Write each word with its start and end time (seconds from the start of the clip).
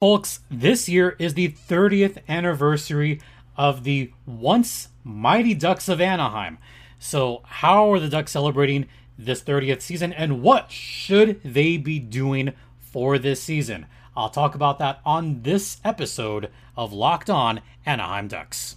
Folks, 0.00 0.38
this 0.48 0.88
year 0.88 1.16
is 1.18 1.34
the 1.34 1.48
30th 1.48 2.18
anniversary 2.28 3.20
of 3.56 3.82
the 3.82 4.12
once 4.26 4.90
mighty 5.02 5.54
Ducks 5.54 5.88
of 5.88 6.00
Anaheim. 6.00 6.58
So, 7.00 7.42
how 7.44 7.92
are 7.92 7.98
the 7.98 8.08
Ducks 8.08 8.30
celebrating 8.30 8.86
this 9.18 9.42
30th 9.42 9.82
season 9.82 10.12
and 10.12 10.40
what 10.40 10.70
should 10.70 11.40
they 11.42 11.78
be 11.78 11.98
doing 11.98 12.52
for 12.78 13.18
this 13.18 13.42
season? 13.42 13.86
I'll 14.16 14.30
talk 14.30 14.54
about 14.54 14.78
that 14.78 15.00
on 15.04 15.42
this 15.42 15.78
episode 15.84 16.48
of 16.76 16.92
Locked 16.92 17.28
On 17.28 17.60
Anaheim 17.84 18.28
Ducks. 18.28 18.76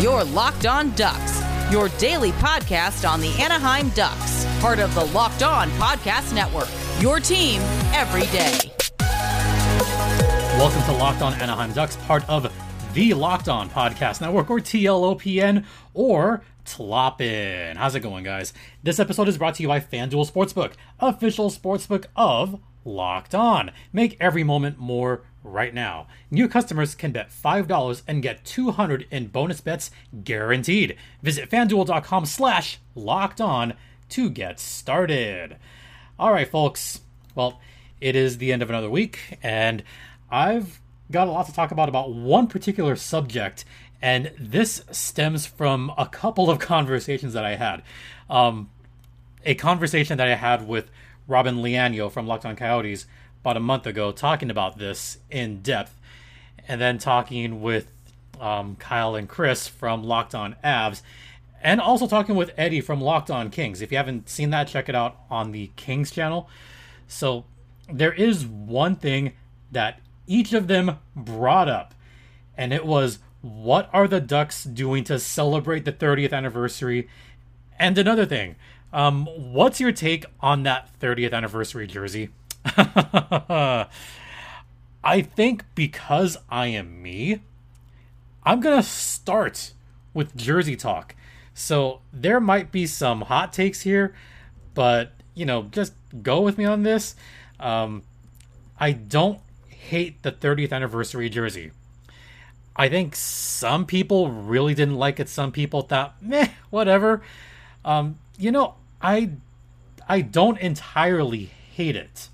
You're 0.00 0.24
Locked 0.24 0.66
On 0.66 0.92
Ducks, 0.96 1.40
your 1.70 1.88
daily 2.00 2.32
podcast 2.32 3.08
on 3.08 3.20
the 3.20 3.30
Anaheim 3.40 3.90
Ducks, 3.90 4.44
part 4.58 4.80
of 4.80 4.92
the 4.96 5.04
Locked 5.04 5.44
On 5.44 5.70
Podcast 5.70 6.34
Network. 6.34 6.68
Your 7.00 7.20
team 7.20 7.60
every 7.92 8.26
day. 8.36 8.74
Welcome 10.58 10.82
to 10.84 10.92
Locked 10.92 11.20
On 11.20 11.34
Anaheim 11.34 11.72
Ducks, 11.72 11.96
part 11.96 12.26
of 12.28 12.50
the 12.94 13.12
Locked 13.12 13.48
On 13.48 13.68
Podcast 13.68 14.20
Network, 14.20 14.48
or 14.48 14.60
TLOPN, 14.60 15.64
or 15.92 16.42
Tloppin. 16.64 17.76
How's 17.76 17.96
it 17.96 18.00
going, 18.00 18.24
guys? 18.24 18.54
This 18.82 19.00
episode 19.00 19.28
is 19.28 19.36
brought 19.36 19.56
to 19.56 19.62
you 19.62 19.68
by 19.68 19.80
FanDuel 19.80 20.30
Sportsbook, 20.30 20.74
official 21.00 21.50
sportsbook 21.50 22.06
of 22.16 22.60
Locked 22.84 23.34
On. 23.34 23.72
Make 23.92 24.16
every 24.20 24.44
moment 24.44 24.78
more 24.78 25.24
right 25.42 25.74
now. 25.74 26.06
New 26.30 26.48
customers 26.48 26.94
can 26.94 27.10
bet 27.12 27.30
$5 27.30 28.02
and 28.06 28.22
get 28.22 28.44
200 28.44 29.06
in 29.10 29.26
bonus 29.26 29.60
bets 29.60 29.90
guaranteed. 30.22 30.96
Visit 31.22 31.50
fanduel.com 31.50 32.24
slash 32.26 32.78
locked 32.94 33.40
on 33.40 33.74
to 34.10 34.30
get 34.30 34.60
started. 34.60 35.56
All 36.18 36.32
right, 36.32 36.48
folks. 36.48 37.00
Well, 37.34 37.60
it 38.00 38.14
is 38.16 38.38
the 38.38 38.52
end 38.52 38.62
of 38.62 38.68
another 38.70 38.90
week, 38.90 39.38
and 39.42 39.82
I've 40.34 40.80
got 41.12 41.28
a 41.28 41.30
lot 41.30 41.46
to 41.46 41.52
talk 41.52 41.70
about 41.70 41.88
about 41.88 42.12
one 42.12 42.48
particular 42.48 42.96
subject, 42.96 43.64
and 44.02 44.32
this 44.36 44.82
stems 44.90 45.46
from 45.46 45.92
a 45.96 46.06
couple 46.06 46.50
of 46.50 46.58
conversations 46.74 47.34
that 47.34 47.44
I 47.44 47.54
had. 47.54 47.84
Um, 48.28 48.68
a 49.44 49.54
conversation 49.54 50.18
that 50.18 50.26
I 50.26 50.34
had 50.34 50.66
with 50.66 50.90
Robin 51.28 51.58
Leano 51.58 52.10
from 52.10 52.26
Locked 52.26 52.46
On 52.46 52.56
Coyotes 52.56 53.06
about 53.42 53.56
a 53.56 53.60
month 53.60 53.86
ago, 53.86 54.10
talking 54.10 54.50
about 54.50 54.76
this 54.76 55.18
in 55.30 55.62
depth, 55.62 55.96
and 56.66 56.80
then 56.80 56.98
talking 56.98 57.62
with 57.62 57.86
um, 58.40 58.74
Kyle 58.74 59.14
and 59.14 59.28
Chris 59.28 59.68
from 59.68 60.02
Locked 60.02 60.34
On 60.34 60.56
Avs, 60.64 61.02
and 61.62 61.80
also 61.80 62.08
talking 62.08 62.34
with 62.34 62.50
Eddie 62.56 62.80
from 62.80 63.00
Locked 63.00 63.30
On 63.30 63.50
Kings. 63.50 63.80
If 63.80 63.92
you 63.92 63.98
haven't 63.98 64.28
seen 64.28 64.50
that, 64.50 64.66
check 64.66 64.88
it 64.88 64.96
out 64.96 65.16
on 65.30 65.52
the 65.52 65.70
Kings 65.76 66.10
channel. 66.10 66.48
So 67.06 67.44
there 67.88 68.12
is 68.12 68.44
one 68.44 68.96
thing 68.96 69.34
that 69.70 70.00
each 70.26 70.52
of 70.52 70.66
them 70.66 70.98
brought 71.14 71.68
up, 71.68 71.94
and 72.56 72.72
it 72.72 72.86
was 72.86 73.18
what 73.44 73.90
are 73.92 74.08
the 74.08 74.20
Ducks 74.20 74.64
doing 74.64 75.04
to 75.04 75.18
celebrate 75.18 75.84
the 75.84 75.92
30th 75.92 76.32
anniversary? 76.32 77.08
And 77.78 77.98
another 77.98 78.24
thing, 78.24 78.56
um, 78.90 79.26
what's 79.26 79.80
your 79.80 79.92
take 79.92 80.24
on 80.40 80.62
that 80.62 80.88
30th 80.98 81.34
anniversary 81.34 81.86
jersey? 81.86 82.30
I 82.64 83.86
think 85.20 85.64
because 85.74 86.38
I 86.48 86.68
am 86.68 87.02
me, 87.02 87.40
I'm 88.44 88.60
going 88.60 88.80
to 88.80 88.88
start 88.88 89.72
with 90.14 90.34
jersey 90.34 90.76
talk. 90.76 91.14
So 91.52 92.00
there 92.12 92.40
might 92.40 92.72
be 92.72 92.86
some 92.86 93.22
hot 93.22 93.52
takes 93.52 93.82
here, 93.82 94.14
but, 94.72 95.12
you 95.34 95.44
know, 95.44 95.64
just 95.64 95.92
go 96.22 96.40
with 96.40 96.56
me 96.56 96.64
on 96.64 96.82
this. 96.82 97.14
Um, 97.60 98.04
I 98.80 98.92
don't 98.92 99.38
hate 99.84 100.22
the 100.22 100.32
30th 100.32 100.72
anniversary 100.72 101.28
jersey. 101.28 101.70
I 102.76 102.88
think 102.88 103.14
some 103.14 103.86
people 103.86 104.30
really 104.30 104.74
didn't 104.74 104.96
like 104.96 105.20
it. 105.20 105.28
Some 105.28 105.52
people 105.52 105.82
thought, 105.82 106.16
meh, 106.20 106.48
whatever. 106.70 107.22
Um, 107.84 108.16
you 108.38 108.50
know, 108.50 108.74
I 109.00 109.30
I 110.08 110.22
don't 110.22 110.58
entirely 110.58 111.44
hate 111.44 111.96
it. 111.96 112.28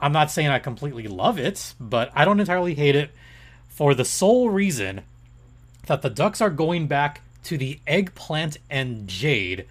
I'm 0.00 0.12
not 0.12 0.30
saying 0.30 0.48
I 0.48 0.58
completely 0.58 1.06
love 1.06 1.38
it, 1.38 1.74
but 1.78 2.10
I 2.14 2.24
don't 2.24 2.40
entirely 2.40 2.74
hate 2.74 2.96
it 2.96 3.10
for 3.68 3.94
the 3.94 4.04
sole 4.04 4.50
reason 4.50 5.02
that 5.86 6.02
the 6.02 6.10
Ducks 6.10 6.40
are 6.40 6.50
going 6.50 6.88
back 6.88 7.22
to 7.44 7.56
the 7.56 7.78
eggplant 7.86 8.56
and 8.68 9.06
jade 9.06 9.66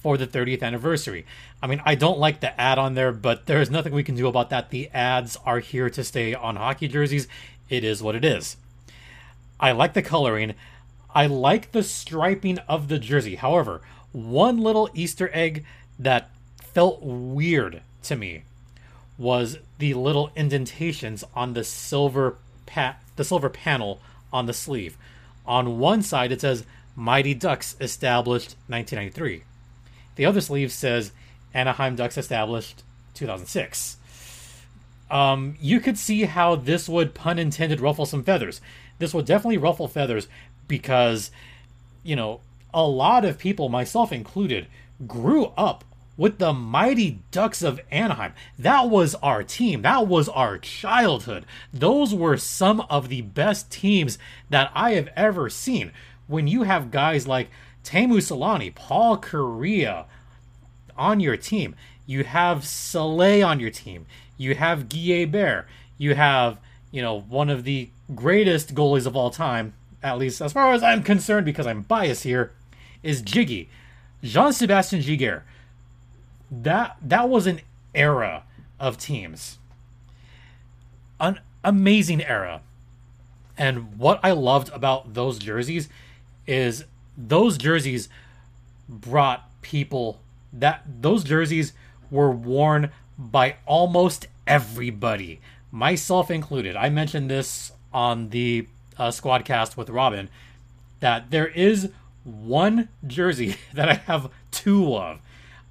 for 0.00 0.16
the 0.16 0.26
30th 0.26 0.62
anniversary. 0.62 1.26
I 1.64 1.66
mean, 1.66 1.80
I 1.86 1.94
don't 1.94 2.18
like 2.18 2.40
the 2.40 2.60
ad 2.60 2.78
on 2.78 2.92
there, 2.92 3.10
but 3.10 3.46
there's 3.46 3.70
nothing 3.70 3.94
we 3.94 4.04
can 4.04 4.16
do 4.16 4.26
about 4.26 4.50
that. 4.50 4.68
The 4.68 4.90
ads 4.90 5.38
are 5.46 5.60
here 5.60 5.88
to 5.88 6.04
stay 6.04 6.34
on 6.34 6.56
hockey 6.56 6.88
jerseys. 6.88 7.26
It 7.70 7.84
is 7.84 8.02
what 8.02 8.14
it 8.14 8.22
is. 8.22 8.58
I 9.58 9.72
like 9.72 9.94
the 9.94 10.02
coloring. 10.02 10.56
I 11.14 11.24
like 11.24 11.72
the 11.72 11.82
striping 11.82 12.58
of 12.68 12.88
the 12.88 12.98
jersey. 12.98 13.36
However, 13.36 13.80
one 14.12 14.58
little 14.58 14.90
Easter 14.92 15.30
egg 15.32 15.64
that 15.98 16.28
felt 16.60 17.00
weird 17.00 17.80
to 18.02 18.14
me 18.14 18.42
was 19.16 19.56
the 19.78 19.94
little 19.94 20.32
indentations 20.36 21.24
on 21.34 21.54
the 21.54 21.64
silver 21.64 22.36
pa- 22.66 22.96
the 23.16 23.24
silver 23.24 23.48
panel 23.48 24.02
on 24.30 24.44
the 24.44 24.52
sleeve. 24.52 24.98
On 25.46 25.78
one 25.78 26.02
side 26.02 26.30
it 26.30 26.42
says 26.42 26.66
Mighty 26.94 27.32
Ducks 27.32 27.74
established 27.80 28.54
1993. 28.68 29.44
The 30.16 30.26
other 30.26 30.42
sleeve 30.42 30.70
says 30.70 31.12
Anaheim 31.54 31.96
Ducks 31.96 32.18
established 32.18 32.82
2006. 33.14 33.96
Um, 35.10 35.56
you 35.60 35.80
could 35.80 35.96
see 35.96 36.24
how 36.24 36.56
this 36.56 36.88
would, 36.88 37.14
pun 37.14 37.38
intended, 37.38 37.80
ruffle 37.80 38.06
some 38.06 38.24
feathers. 38.24 38.60
This 38.98 39.14
would 39.14 39.26
definitely 39.26 39.58
ruffle 39.58 39.88
feathers 39.88 40.28
because, 40.66 41.30
you 42.02 42.16
know, 42.16 42.40
a 42.72 42.86
lot 42.86 43.24
of 43.24 43.38
people, 43.38 43.68
myself 43.68 44.12
included, 44.12 44.66
grew 45.06 45.52
up 45.56 45.84
with 46.16 46.38
the 46.38 46.52
mighty 46.52 47.20
Ducks 47.30 47.62
of 47.62 47.80
Anaheim. 47.90 48.32
That 48.58 48.88
was 48.88 49.14
our 49.16 49.42
team. 49.42 49.82
That 49.82 50.06
was 50.06 50.28
our 50.28 50.58
childhood. 50.58 51.44
Those 51.72 52.14
were 52.14 52.36
some 52.36 52.80
of 52.82 53.08
the 53.08 53.22
best 53.22 53.70
teams 53.70 54.18
that 54.50 54.70
I 54.74 54.92
have 54.92 55.08
ever 55.16 55.50
seen. 55.50 55.92
When 56.26 56.46
you 56.46 56.62
have 56.62 56.90
guys 56.90 57.26
like 57.26 57.50
Teemu 57.84 58.18
Selanne, 58.18 58.74
Paul 58.74 59.18
Kariya 59.18 60.06
on 60.96 61.20
your 61.20 61.36
team, 61.36 61.74
you 62.06 62.24
have 62.24 62.58
Salei 62.58 63.46
on 63.46 63.60
your 63.60 63.70
team, 63.70 64.06
you 64.36 64.54
have 64.54 64.88
Bear, 64.88 65.66
you 65.98 66.14
have, 66.14 66.58
you 66.90 67.02
know, 67.02 67.20
one 67.20 67.50
of 67.50 67.64
the 67.64 67.88
greatest 68.14 68.74
goalies 68.74 69.06
of 69.06 69.16
all 69.16 69.30
time, 69.30 69.74
at 70.02 70.18
least 70.18 70.40
as 70.40 70.52
far 70.52 70.72
as 70.72 70.82
I'm 70.82 71.02
concerned, 71.02 71.46
because 71.46 71.66
I'm 71.66 71.82
biased 71.82 72.24
here, 72.24 72.52
is 73.02 73.22
Jiggy. 73.22 73.68
Jean 74.22 74.52
Sebastien 74.52 75.02
Giguère. 75.02 75.42
That 76.50 76.96
that 77.02 77.28
was 77.28 77.46
an 77.46 77.60
era 77.94 78.44
of 78.80 78.96
teams. 78.98 79.58
An 81.20 81.40
amazing 81.62 82.22
era. 82.22 82.62
And 83.56 83.98
what 83.98 84.20
I 84.22 84.32
loved 84.32 84.70
about 84.70 85.14
those 85.14 85.38
jerseys 85.38 85.88
is 86.46 86.84
those 87.16 87.56
jerseys 87.56 88.08
brought 88.88 89.48
people 89.62 90.20
that 90.54 90.82
those 91.00 91.24
jerseys 91.24 91.72
were 92.10 92.30
worn 92.30 92.90
by 93.18 93.56
almost 93.66 94.28
everybody, 94.46 95.40
myself 95.70 96.30
included. 96.30 96.76
I 96.76 96.88
mentioned 96.88 97.30
this 97.30 97.72
on 97.92 98.30
the 98.30 98.66
uh, 98.98 99.08
Squadcast 99.08 99.76
with 99.76 99.90
Robin 99.90 100.28
that 101.00 101.30
there 101.30 101.48
is 101.48 101.90
one 102.24 102.88
jersey 103.06 103.56
that 103.74 103.88
I 103.88 103.94
have 103.94 104.30
two 104.50 104.96
of. 104.96 105.20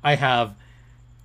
I 0.03 0.15
have 0.15 0.55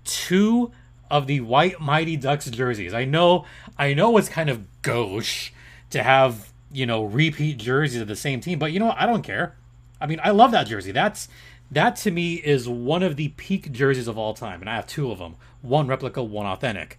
two 0.04 0.72
of 1.10 1.26
the 1.26 1.40
white 1.40 1.80
Mighty 1.80 2.16
Ducks 2.16 2.48
jerseys. 2.50 2.94
I 2.94 3.04
know, 3.04 3.44
I 3.78 3.94
know 3.94 4.16
it's 4.16 4.28
kind 4.28 4.50
of 4.50 4.66
gauche 4.82 5.50
to 5.90 6.02
have 6.02 6.52
you 6.70 6.86
know 6.86 7.02
repeat 7.04 7.58
jerseys 7.58 8.00
of 8.00 8.08
the 8.08 8.16
same 8.16 8.40
team, 8.40 8.58
but 8.58 8.72
you 8.72 8.78
know 8.78 8.86
what? 8.86 9.00
I 9.00 9.06
don't 9.06 9.22
care. 9.22 9.56
I 10.00 10.06
mean, 10.06 10.20
I 10.22 10.30
love 10.30 10.52
that 10.52 10.66
jersey. 10.66 10.92
That's 10.92 11.28
that 11.70 11.96
to 11.96 12.10
me 12.10 12.34
is 12.34 12.68
one 12.68 13.02
of 13.02 13.16
the 13.16 13.28
peak 13.28 13.72
jerseys 13.72 14.08
of 14.08 14.18
all 14.18 14.34
time, 14.34 14.60
and 14.60 14.70
I 14.70 14.76
have 14.76 14.86
two 14.86 15.10
of 15.10 15.18
them: 15.18 15.36
one 15.62 15.86
replica, 15.86 16.22
one 16.22 16.46
authentic. 16.46 16.98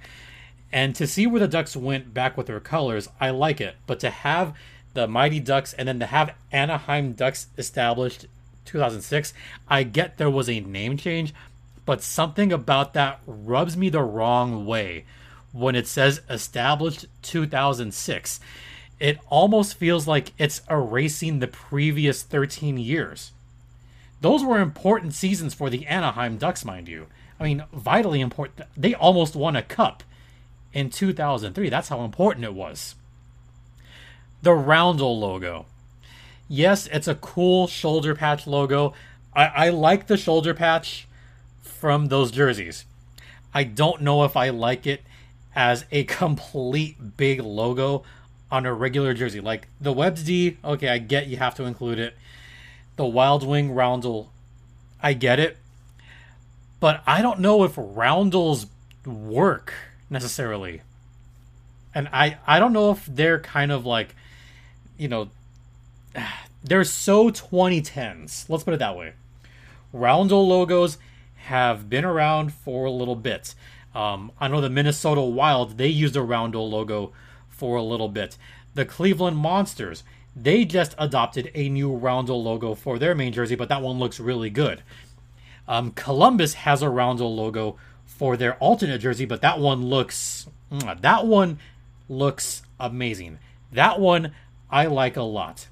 And 0.71 0.95
to 0.95 1.07
see 1.07 1.25
where 1.25 1.39
the 1.39 1.47
Ducks 1.47 1.75
went 1.75 2.13
back 2.13 2.37
with 2.37 2.47
their 2.47 2.59
colors, 2.59 3.09
I 3.19 3.31
like 3.31 3.59
it. 3.59 3.75
But 3.87 3.99
to 4.01 4.09
have 4.09 4.53
the 4.93 5.07
Mighty 5.07 5.39
Ducks 5.39 5.73
and 5.73 5.87
then 5.87 5.99
to 5.99 6.05
have 6.05 6.35
Anaheim 6.51 7.13
Ducks 7.13 7.47
established 7.57 8.27
2006, 8.65 9.33
I 9.67 9.83
get 9.83 10.17
there 10.17 10.29
was 10.29 10.47
a 10.47 10.59
name 10.59 10.97
change, 10.97 11.33
but 11.85 12.03
something 12.03 12.53
about 12.53 12.93
that 12.93 13.19
rubs 13.25 13.75
me 13.75 13.89
the 13.89 14.03
wrong 14.03 14.67
way 14.67 15.05
when 15.51 15.75
it 15.75 15.87
says 15.87 16.21
established 16.29 17.07
2006 17.23 18.39
it 18.99 19.17
almost 19.29 19.75
feels 19.75 20.07
like 20.07 20.33
it's 20.37 20.61
erasing 20.69 21.39
the 21.39 21.47
previous 21.47 22.21
13 22.23 22.77
years. 22.77 23.31
Those 24.21 24.43
were 24.43 24.59
important 24.59 25.13
seasons 25.13 25.53
for 25.53 25.69
the 25.69 25.85
Anaheim 25.87 26.37
Ducks, 26.37 26.65
mind 26.65 26.87
you. 26.87 27.07
I 27.39 27.43
mean, 27.43 27.63
vitally 27.71 28.19
important. 28.19 28.67
They 28.75 28.93
almost 28.93 29.35
won 29.35 29.55
a 29.55 29.61
cup 29.61 30.03
in 30.73 30.89
2003. 30.89 31.69
That's 31.69 31.89
how 31.89 32.03
important 32.03 32.45
it 32.45 32.53
was. 32.53 32.95
The 34.41 34.53
Roundel 34.53 35.17
logo. 35.17 35.65
Yes, 36.47 36.87
it's 36.87 37.07
a 37.07 37.15
cool 37.15 37.67
shoulder 37.67 38.15
patch 38.15 38.45
logo. 38.47 38.93
I, 39.33 39.45
I 39.45 39.69
like 39.69 40.07
the 40.07 40.17
shoulder 40.17 40.53
patch 40.53 41.07
from 41.61 42.07
those 42.07 42.31
jerseys. 42.31 42.85
I 43.53 43.63
don't 43.63 44.01
know 44.01 44.23
if 44.23 44.35
I 44.35 44.49
like 44.49 44.85
it 44.85 45.03
as 45.55 45.85
a 45.91 46.03
complete 46.05 47.17
big 47.17 47.41
logo 47.41 48.03
on 48.51 48.65
a 48.65 48.73
regular 48.73 49.13
jersey. 49.13 49.39
Like 49.39 49.67
the 49.79 49.93
Webbed 49.93 50.25
D, 50.25 50.57
okay, 50.63 50.89
I 50.89 50.97
get 50.97 51.27
you 51.27 51.37
have 51.37 51.55
to 51.55 51.63
include 51.63 51.99
it. 51.99 52.15
The 52.99 53.05
Wild 53.05 53.47
Wing 53.47 53.71
Roundel, 53.71 54.29
I 55.01 55.13
get 55.13 55.39
it. 55.39 55.55
But 56.81 57.01
I 57.07 57.21
don't 57.21 57.39
know 57.39 57.63
if 57.63 57.75
roundels 57.77 58.65
work 59.05 59.73
necessarily. 60.09 60.81
And 61.95 62.09
I 62.11 62.39
I 62.45 62.59
don't 62.59 62.73
know 62.73 62.91
if 62.91 63.05
they're 63.05 63.39
kind 63.39 63.71
of 63.71 63.85
like 63.85 64.17
you 64.97 65.07
know 65.07 65.29
they're 66.61 66.83
so 66.83 67.29
2010s. 67.29 68.49
Let's 68.49 68.65
put 68.65 68.73
it 68.73 68.79
that 68.81 68.97
way. 68.97 69.13
Roundel 69.93 70.45
logos 70.45 70.97
have 71.45 71.89
been 71.89 72.03
around 72.03 72.51
for 72.51 72.83
a 72.83 72.91
little 72.91 73.15
bit. 73.15 73.55
Um, 73.95 74.33
I 74.41 74.49
know 74.49 74.59
the 74.59 74.69
Minnesota 74.69 75.21
Wild 75.21 75.77
they 75.77 75.87
used 75.87 76.17
a 76.17 76.21
Roundel 76.21 76.69
logo 76.69 77.13
for 77.47 77.77
a 77.77 77.81
little 77.81 78.09
bit. 78.09 78.35
The 78.73 78.83
Cleveland 78.83 79.37
Monsters 79.37 80.03
they 80.41 80.65
just 80.65 80.95
adopted 80.97 81.51
a 81.53 81.69
new 81.69 81.93
Roundel 81.93 82.41
logo 82.41 82.75
for 82.75 82.97
their 82.97 83.15
main 83.15 83.33
jersey, 83.33 83.55
but 83.55 83.69
that 83.69 83.81
one 83.81 83.99
looks 83.99 84.19
really 84.19 84.49
good. 84.49 84.83
Um, 85.67 85.91
Columbus 85.91 86.55
has 86.55 86.81
a 86.81 86.89
Roundel 86.89 87.35
logo 87.35 87.77
for 88.05 88.35
their 88.35 88.55
alternate 88.55 88.99
jersey, 88.99 89.25
but 89.25 89.41
that 89.41 89.59
one 89.59 89.85
looks 89.85 90.47
mm, 90.71 91.01
that 91.01 91.25
one 91.25 91.59
looks 92.07 92.63
amazing. 92.79 93.39
That 93.71 93.99
one 93.99 94.33
I 94.69 94.85
like 94.85 95.17
a 95.17 95.23
lot. 95.23 95.67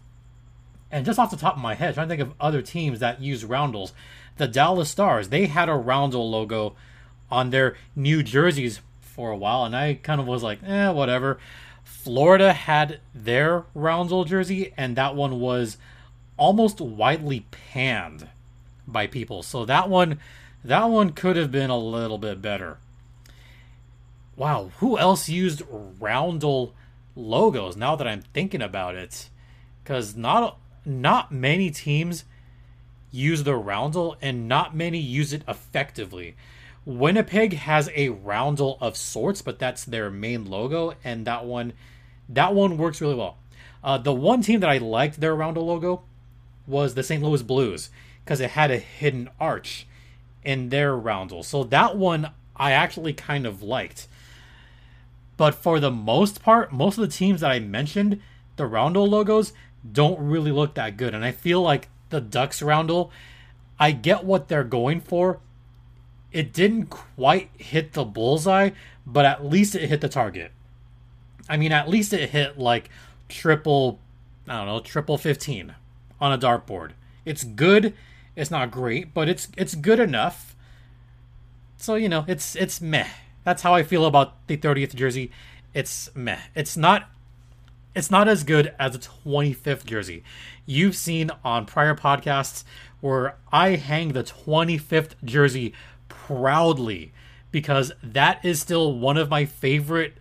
And 0.91 1.05
just 1.05 1.19
off 1.19 1.31
the 1.31 1.37
top 1.37 1.55
of 1.55 1.61
my 1.61 1.75
head, 1.75 1.93
trying 1.93 2.07
to 2.07 2.15
think 2.15 2.21
of 2.29 2.35
other 2.39 2.61
teams 2.61 2.99
that 2.99 3.21
use 3.21 3.43
roundels. 3.43 3.91
The 4.37 4.47
Dallas 4.47 4.89
Stars, 4.89 5.29
they 5.29 5.47
had 5.47 5.67
a 5.67 5.73
roundel 5.73 6.29
logo 6.29 6.75
on 7.29 7.49
their 7.49 7.75
new 7.95 8.23
jerseys 8.23 8.79
for 9.01 9.31
a 9.31 9.37
while, 9.37 9.65
and 9.65 9.75
I 9.75 9.95
kind 9.95 10.21
of 10.21 10.27
was 10.27 10.43
like, 10.43 10.59
eh, 10.63 10.89
whatever. 10.89 11.39
Florida 12.03 12.53
had 12.53 13.01
their 13.13 13.65
roundel 13.73 14.23
jersey, 14.23 14.73
and 14.77 14.95
that 14.95 15.15
one 15.15 15.39
was 15.39 15.77
almost 16.37 16.79
widely 16.79 17.45
panned 17.51 18.29
by 18.87 19.07
people. 19.07 19.43
So 19.43 19.65
that 19.65 19.89
one 19.89 20.19
that 20.63 20.85
one 20.85 21.11
could 21.11 21.35
have 21.35 21.51
been 21.51 21.69
a 21.69 21.77
little 21.77 22.17
bit 22.17 22.41
better. 22.41 22.77
Wow, 24.35 24.71
who 24.77 24.97
else 24.97 25.27
used 25.27 25.63
roundel 25.99 26.73
logos 27.15 27.75
now 27.75 27.95
that 27.95 28.07
I'm 28.07 28.21
thinking 28.21 28.61
about 28.61 28.95
it? 28.95 29.29
Cuz 29.83 30.15
not 30.15 30.57
not 30.85 31.31
many 31.31 31.71
teams 31.71 32.23
use 33.11 33.43
the 33.43 33.55
roundel 33.55 34.15
and 34.21 34.47
not 34.47 34.75
many 34.75 34.99
use 34.99 35.33
it 35.33 35.43
effectively. 35.47 36.35
Winnipeg 36.85 37.53
has 37.53 37.89
a 37.95 38.09
roundel 38.09 38.77
of 38.79 38.95
sorts, 38.95 39.41
but 39.41 39.59
that's 39.59 39.83
their 39.83 40.09
main 40.09 40.45
logo, 40.45 40.93
and 41.03 41.25
that 41.27 41.45
one 41.45 41.73
that 42.29 42.53
one 42.53 42.77
works 42.77 43.01
really 43.01 43.15
well. 43.15 43.37
Uh, 43.83 43.97
the 43.97 44.13
one 44.13 44.41
team 44.41 44.59
that 44.59 44.69
I 44.69 44.77
liked 44.77 45.19
their 45.19 45.35
roundel 45.35 45.65
logo 45.65 46.03
was 46.65 46.93
the 46.93 47.03
St. 47.03 47.23
Louis 47.23 47.41
Blues 47.41 47.89
because 48.23 48.41
it 48.41 48.51
had 48.51 48.71
a 48.71 48.77
hidden 48.77 49.29
arch 49.39 49.87
in 50.43 50.69
their 50.69 50.95
roundel. 50.95 51.43
So 51.43 51.63
that 51.65 51.95
one 51.95 52.31
I 52.55 52.71
actually 52.71 53.13
kind 53.13 53.45
of 53.45 53.63
liked. 53.63 54.07
But 55.37 55.55
for 55.55 55.79
the 55.79 55.91
most 55.91 56.41
part, 56.41 56.73
most 56.73 56.97
of 56.97 57.01
the 57.01 57.15
teams 57.15 57.41
that 57.41 57.51
I 57.51 57.59
mentioned, 57.59 58.21
the 58.55 58.65
roundel 58.65 59.07
logos 59.07 59.53
don't 59.89 60.19
really 60.19 60.51
look 60.51 60.73
that 60.73 60.97
good. 60.97 61.13
And 61.13 61.23
I 61.23 61.31
feel 61.31 61.61
like 61.61 61.89
the 62.09 62.19
Ducks 62.19 62.61
roundel, 62.61 63.11
I 63.79 63.91
get 63.91 64.25
what 64.25 64.47
they're 64.47 64.63
going 64.63 64.99
for. 64.99 65.39
It 66.37 66.53
didn't 66.53 66.91
quite 66.91 67.49
hit 67.57 67.93
the 67.93 68.05
bullseye, 68.05 68.69
but 69.07 69.25
at 69.25 69.43
least 69.43 69.73
it 69.73 69.89
hit 69.89 70.01
the 70.01 70.07
target. 70.07 70.51
I 71.49 71.57
mean, 71.57 71.71
at 71.71 71.89
least 71.89 72.13
it 72.13 72.29
hit 72.29 72.59
like 72.59 72.91
triple, 73.27 73.97
I 74.47 74.57
don't 74.57 74.67
know, 74.67 74.79
triple 74.79 75.17
15 75.17 75.73
on 76.21 76.31
a 76.31 76.37
dartboard. 76.37 76.91
It's 77.25 77.43
good. 77.43 77.95
It's 78.35 78.51
not 78.51 78.69
great, 78.69 79.15
but 79.15 79.27
it's 79.27 79.47
it's 79.57 79.73
good 79.73 79.99
enough. 79.99 80.55
So, 81.77 81.95
you 81.95 82.07
know, 82.07 82.23
it's 82.27 82.55
it's 82.55 82.79
meh. 82.79 83.07
That's 83.43 83.63
how 83.63 83.73
I 83.73 83.81
feel 83.81 84.05
about 84.05 84.35
the 84.45 84.57
30th 84.57 84.93
jersey. 84.93 85.31
It's 85.73 86.11
meh. 86.13 86.41
It's 86.53 86.77
not 86.77 87.09
it's 87.95 88.11
not 88.11 88.27
as 88.27 88.43
good 88.43 88.75
as 88.77 88.91
the 88.91 88.99
25th 88.99 89.85
jersey. 89.85 90.23
You've 90.67 90.95
seen 90.95 91.31
on 91.43 91.65
prior 91.65 91.95
podcasts 91.95 92.63
where 93.01 93.37
I 93.51 93.69
hang 93.69 94.09
the 94.09 94.23
25th 94.23 95.13
jersey 95.23 95.73
proudly 96.09 97.11
because 97.51 97.91
that 98.03 98.43
is 98.43 98.59
still 98.59 98.93
one 98.93 99.17
of 99.17 99.29
my 99.29 99.45
favorite 99.45 100.13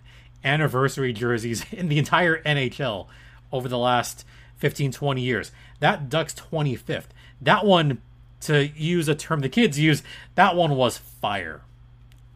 anniversary 0.45 1.13
jerseys 1.13 1.65
in 1.73 1.89
the 1.89 1.99
entire 1.99 2.43
NHL 2.43 3.07
over 3.53 3.69
the 3.69 3.79
last 3.79 4.25
15 4.59 4.93
20 4.93 5.21
years. 5.21 5.53
That 5.81 6.09
Ducks 6.09 6.35
25th. 6.35 7.07
That 7.41 7.65
one 7.65 8.01
to 8.41 8.69
use 8.69 9.09
a 9.09 9.15
term 9.15 9.41
the 9.41 9.49
kids 9.49 9.79
use, 9.79 10.03
that 10.35 10.57
one 10.57 10.77
was 10.77 10.99
fire. 10.99 11.63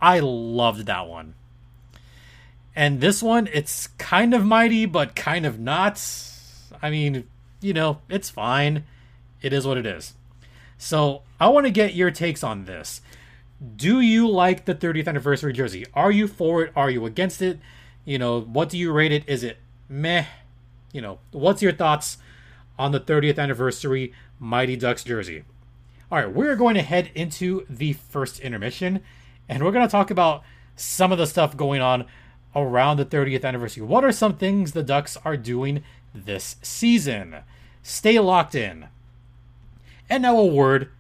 I 0.01 0.21
loved 0.21 0.87
that 0.87 1.07
one. 1.07 1.35
And 2.75 3.01
this 3.01 3.23
one, 3.23 3.49
it's 3.53 3.89
kind 3.99 4.33
of 4.33 4.45
mighty, 4.45 4.87
but 4.87 5.15
kind 5.15 5.45
of 5.45 5.59
not. 5.59 6.03
I 6.81 6.91
mean, 6.91 7.27
you 7.61 7.73
know, 7.73 8.01
it's 8.09 8.31
fine. 8.31 8.85
It 9.43 9.53
is 9.53 9.67
what 9.67 9.77
it 9.77 9.87
is. 9.87 10.15
So 10.79 11.23
I 11.39 11.49
want 11.49 11.67
to 11.67 11.71
get 11.71 11.95
your 11.95 12.11
takes 12.11 12.43
on 12.43 12.65
this. 12.65 13.03
Do 13.77 14.01
you 14.01 14.27
like 14.29 14.65
the 14.65 14.75
30th 14.75 15.07
anniversary 15.07 15.53
jersey? 15.53 15.85
Are 15.93 16.11
you 16.11 16.27
for 16.27 16.63
it? 16.63 16.73
Are 16.75 16.91
you 16.91 17.05
against 17.05 17.43
it? 17.43 17.59
You 18.05 18.19
know, 18.19 18.41
what 18.41 18.71
do 18.71 18.79
you 18.79 18.91
rate 18.91 19.13
it? 19.13 19.29
Is 19.29 19.45
it 19.45 19.59
meh? 19.89 20.25
You 20.93 21.03
know, 21.03 21.19
what's 21.31 21.61
your 21.61 21.73
thoughts 21.73 22.19
on 22.79 22.93
the 22.93 23.01
30th 23.01 23.39
anniversary 23.39 24.15
Mighty 24.39 24.77
Ducks 24.77 25.05
jersey? 25.05 25.45
All 26.11 26.19
right, 26.19 26.33
we're 26.33 26.57
going 26.57 26.75
to 26.75 26.83
head 26.83 27.11
into 27.15 27.67
the 27.69 27.93
first 27.93 28.41
intermission 28.41 29.03
and 29.49 29.63
we're 29.63 29.73
going 29.73 29.87
to 29.87 29.93
talk 29.93 30.11
about 30.11 30.43
some 30.75 31.13
of 31.13 31.19
the 31.19 31.27
stuff 31.27 31.57
going 31.57 31.83
on 31.83 32.07
around 32.57 32.97
the 32.97 33.05
30th 33.05 33.45
anniversary. 33.45 33.83
What 33.83 34.05
are 34.05 34.13
some 34.13 34.37
things 34.37 34.73
the 34.73 34.83
Ducks 34.83 35.19
are 35.25 35.37
doing 35.37 35.85
this 36.15 36.57
season? 36.63 37.37
Stay 37.83 38.19
locked 38.19 38.55
in. 38.55 38.89
And 40.09 40.23
now 40.23 40.39
a 40.39 40.47
word 40.47 40.91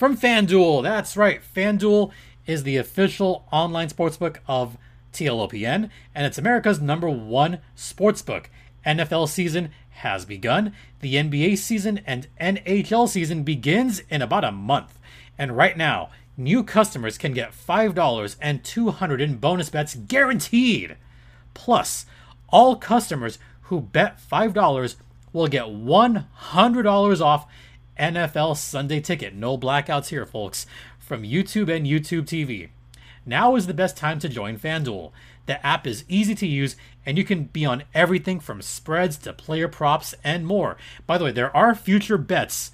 from 0.00 0.16
FanDuel. 0.16 0.82
That's 0.82 1.14
right, 1.14 1.42
FanDuel 1.54 2.10
is 2.46 2.62
the 2.62 2.78
official 2.78 3.44
online 3.52 3.90
sportsbook 3.90 4.38
of 4.48 4.78
TLOPN, 5.12 5.90
and 6.14 6.26
it's 6.26 6.38
America's 6.38 6.80
number 6.80 7.10
one 7.10 7.58
sportsbook. 7.76 8.46
NFL 8.86 9.28
season 9.28 9.72
has 9.90 10.24
begun. 10.24 10.72
The 11.00 11.16
NBA 11.16 11.58
season 11.58 12.00
and 12.06 12.28
NHL 12.40 13.10
season 13.10 13.42
begins 13.42 14.00
in 14.08 14.22
about 14.22 14.42
a 14.42 14.50
month. 14.50 14.98
And 15.36 15.54
right 15.54 15.76
now, 15.76 16.08
new 16.34 16.64
customers 16.64 17.18
can 17.18 17.34
get 17.34 17.52
$5 17.52 18.36
and 18.40 18.64
200 18.64 19.20
in 19.20 19.36
bonus 19.36 19.68
bets 19.68 19.96
guaranteed. 19.96 20.96
Plus, 21.52 22.06
all 22.48 22.74
customers 22.74 23.38
who 23.64 23.82
bet 23.82 24.18
$5 24.18 24.96
will 25.34 25.46
get 25.46 25.66
$100 25.66 27.20
off 27.20 27.46
NFL 28.00 28.56
Sunday 28.56 29.00
ticket. 29.00 29.34
No 29.34 29.58
blackouts 29.58 30.08
here, 30.08 30.26
folks, 30.26 30.66
from 30.98 31.22
YouTube 31.22 31.68
and 31.74 31.86
YouTube 31.86 32.24
TV. 32.24 32.70
Now 33.26 33.54
is 33.54 33.66
the 33.66 33.74
best 33.74 33.96
time 33.96 34.18
to 34.20 34.28
join 34.28 34.58
FanDuel. 34.58 35.12
The 35.46 35.64
app 35.64 35.86
is 35.86 36.04
easy 36.08 36.34
to 36.34 36.46
use 36.46 36.76
and 37.04 37.18
you 37.18 37.24
can 37.24 37.44
be 37.44 37.66
on 37.66 37.84
everything 37.94 38.40
from 38.40 38.62
spreads 38.62 39.16
to 39.18 39.32
player 39.32 39.68
props 39.68 40.14
and 40.24 40.46
more. 40.46 40.76
By 41.06 41.18
the 41.18 41.24
way, 41.24 41.32
there 41.32 41.54
are 41.54 41.74
future 41.74 42.18
bets 42.18 42.72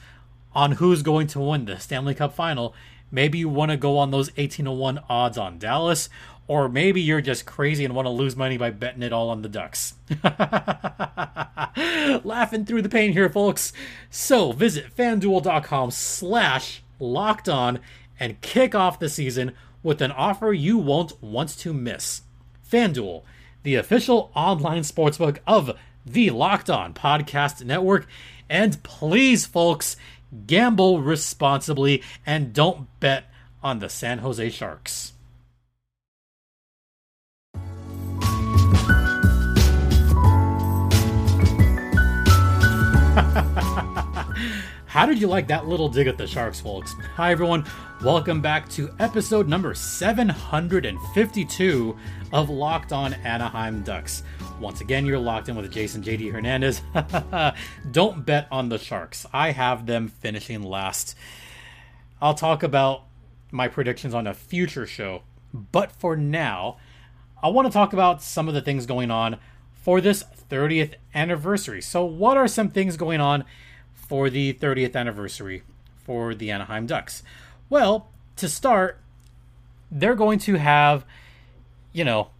on 0.54 0.72
who's 0.72 1.02
going 1.02 1.26
to 1.28 1.40
win 1.40 1.64
the 1.64 1.78
Stanley 1.78 2.14
Cup 2.14 2.32
final. 2.32 2.74
Maybe 3.10 3.38
you 3.38 3.48
want 3.48 3.70
to 3.70 3.76
go 3.76 3.98
on 3.98 4.10
those 4.10 4.30
18 4.36 4.64
to 4.64 4.72
1 4.72 5.00
odds 5.08 5.38
on 5.38 5.58
Dallas, 5.58 6.08
or 6.48 6.68
maybe 6.68 7.00
you're 7.00 7.20
just 7.20 7.46
crazy 7.46 7.84
and 7.84 7.94
want 7.94 8.06
to 8.06 8.10
lose 8.10 8.36
money 8.36 8.56
by 8.56 8.70
betting 8.70 9.02
it 9.02 9.12
all 9.12 9.30
on 9.30 9.42
the 9.42 9.48
Ducks. 9.48 9.94
Laughing 12.24 12.64
through 12.64 12.82
the 12.82 12.88
pain 12.88 13.12
here, 13.12 13.28
folks. 13.28 13.72
So 14.10 14.52
visit 14.52 14.94
fanduel.com 14.94 15.90
slash 15.90 16.82
locked 16.98 17.48
on 17.48 17.80
and 18.18 18.40
kick 18.40 18.74
off 18.74 18.98
the 18.98 19.08
season 19.08 19.52
with 19.82 20.00
an 20.00 20.12
offer 20.12 20.52
you 20.52 20.78
won't 20.78 21.20
want 21.22 21.50
to 21.58 21.72
miss. 21.72 22.22
FanDuel, 22.70 23.22
the 23.62 23.76
official 23.76 24.30
online 24.34 24.82
sportsbook 24.82 25.38
of 25.46 25.76
the 26.04 26.30
Locked 26.30 26.70
On 26.70 26.94
Podcast 26.94 27.64
Network. 27.64 28.06
And 28.48 28.82
please, 28.82 29.46
folks, 29.46 29.96
gamble 30.46 31.00
responsibly, 31.00 32.02
and 32.24 32.52
don't 32.52 32.88
bet 33.00 33.30
on 33.62 33.78
the 33.78 33.88
San 33.88 34.18
Jose 34.18 34.50
Sharks. 34.50 35.12
How 44.86 45.06
did 45.06 45.20
you 45.20 45.26
like 45.26 45.48
that 45.48 45.66
little 45.66 45.88
dig 45.88 46.06
at 46.06 46.18
the 46.18 46.26
Sharks, 46.26 46.60
folks? 46.60 46.94
Hi, 47.16 47.32
everyone. 47.32 47.64
Welcome 48.02 48.40
back 48.40 48.68
to 48.70 48.90
episode 48.98 49.48
number 49.48 49.74
752 49.74 51.96
of 52.32 52.50
Locked 52.50 52.92
On 52.92 53.12
Anaheim 53.12 53.82
Ducks. 53.82 54.22
Once 54.60 54.80
again, 54.80 55.04
you're 55.04 55.18
locked 55.18 55.48
in 55.48 55.56
with 55.56 55.70
Jason 55.70 56.02
JD 56.02 56.32
Hernandez. 56.32 56.80
Don't 57.90 58.24
bet 58.24 58.48
on 58.50 58.70
the 58.70 58.78
Sharks. 58.78 59.26
I 59.32 59.52
have 59.52 59.84
them 59.84 60.08
finishing 60.08 60.62
last. 60.62 61.14
I'll 62.22 62.34
talk 62.34 62.62
about 62.62 63.02
my 63.50 63.68
predictions 63.68 64.14
on 64.14 64.26
a 64.26 64.32
future 64.32 64.86
show. 64.86 65.22
But 65.52 65.92
for 65.92 66.16
now, 66.16 66.78
I 67.42 67.48
want 67.48 67.66
to 67.66 67.72
talk 67.72 67.92
about 67.92 68.22
some 68.22 68.48
of 68.48 68.54
the 68.54 68.62
things 68.62 68.86
going 68.86 69.10
on 69.10 69.36
for 69.74 70.00
this 70.00 70.24
30th 70.50 70.94
anniversary. 71.14 71.82
So, 71.82 72.04
what 72.04 72.36
are 72.36 72.48
some 72.48 72.70
things 72.70 72.96
going 72.96 73.20
on 73.20 73.44
for 73.92 74.30
the 74.30 74.54
30th 74.54 74.96
anniversary 74.96 75.62
for 76.04 76.34
the 76.34 76.50
Anaheim 76.50 76.86
Ducks? 76.86 77.22
Well, 77.68 78.08
to 78.36 78.48
start, 78.48 79.00
they're 79.90 80.14
going 80.14 80.38
to 80.40 80.54
have, 80.54 81.04
you 81.92 82.04
know, 82.04 82.30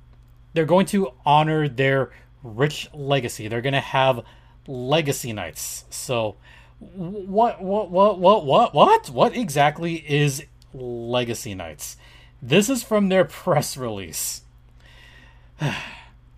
they're 0.57 0.65
going 0.65 0.87
to 0.87 1.13
honor 1.27 1.69
their 1.69 2.11
rich 2.43 2.89
legacy. 2.95 3.47
They're 3.47 3.61
going 3.61 3.75
to 3.75 3.81
have 3.81 4.25
legacy 4.67 5.35
nights. 5.35 5.85
So, 5.91 6.37
what, 6.81 7.63
what, 7.63 7.91
what, 7.91 8.19
what, 8.19 8.47
what, 8.47 8.75
what, 8.75 9.11
what 9.11 9.37
exactly 9.37 9.97
is 10.11 10.45
legacy 10.73 11.55
nights? 11.55 11.99
This 12.41 12.71
is 12.71 12.83
from 12.83 13.11
their 13.11 13.27
press 13.27 13.77
release. 13.77 14.43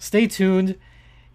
Stay 0.01 0.27
tuned 0.27 0.77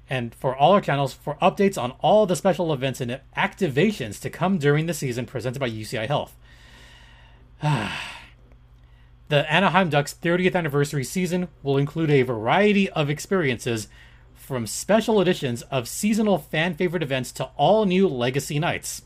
and 0.10 0.36
for 0.36 0.54
all 0.54 0.74
our 0.74 0.82
channels 0.82 1.14
for 1.14 1.36
updates 1.36 1.82
on 1.82 1.92
all 2.02 2.26
the 2.26 2.36
special 2.36 2.74
events 2.74 3.00
and 3.00 3.22
activations 3.38 4.20
to 4.20 4.30
come 4.30 4.58
during 4.58 4.88
the 4.88 4.94
season 4.94 5.26
presented 5.26 5.60
by 5.60 5.70
UCI 5.70 6.06
Health. 6.06 6.36
the 9.34 9.52
Anaheim 9.52 9.90
Ducks 9.90 10.14
30th 10.22 10.56
anniversary 10.56 11.04
season 11.04 11.48
will 11.64 11.76
include 11.76 12.12
a 12.12 12.22
variety 12.22 12.88
of 12.92 13.10
experiences 13.10 13.88
from 14.36 14.68
special 14.68 15.20
editions 15.20 15.64
of 15.72 15.88
seasonal 15.88 16.38
fan 16.38 16.76
favorite 16.76 17.02
events 17.02 17.32
to 17.32 17.46
all 17.58 17.88
new 17.88 18.08
legacy 18.08 18.60
nights, 18.60 19.02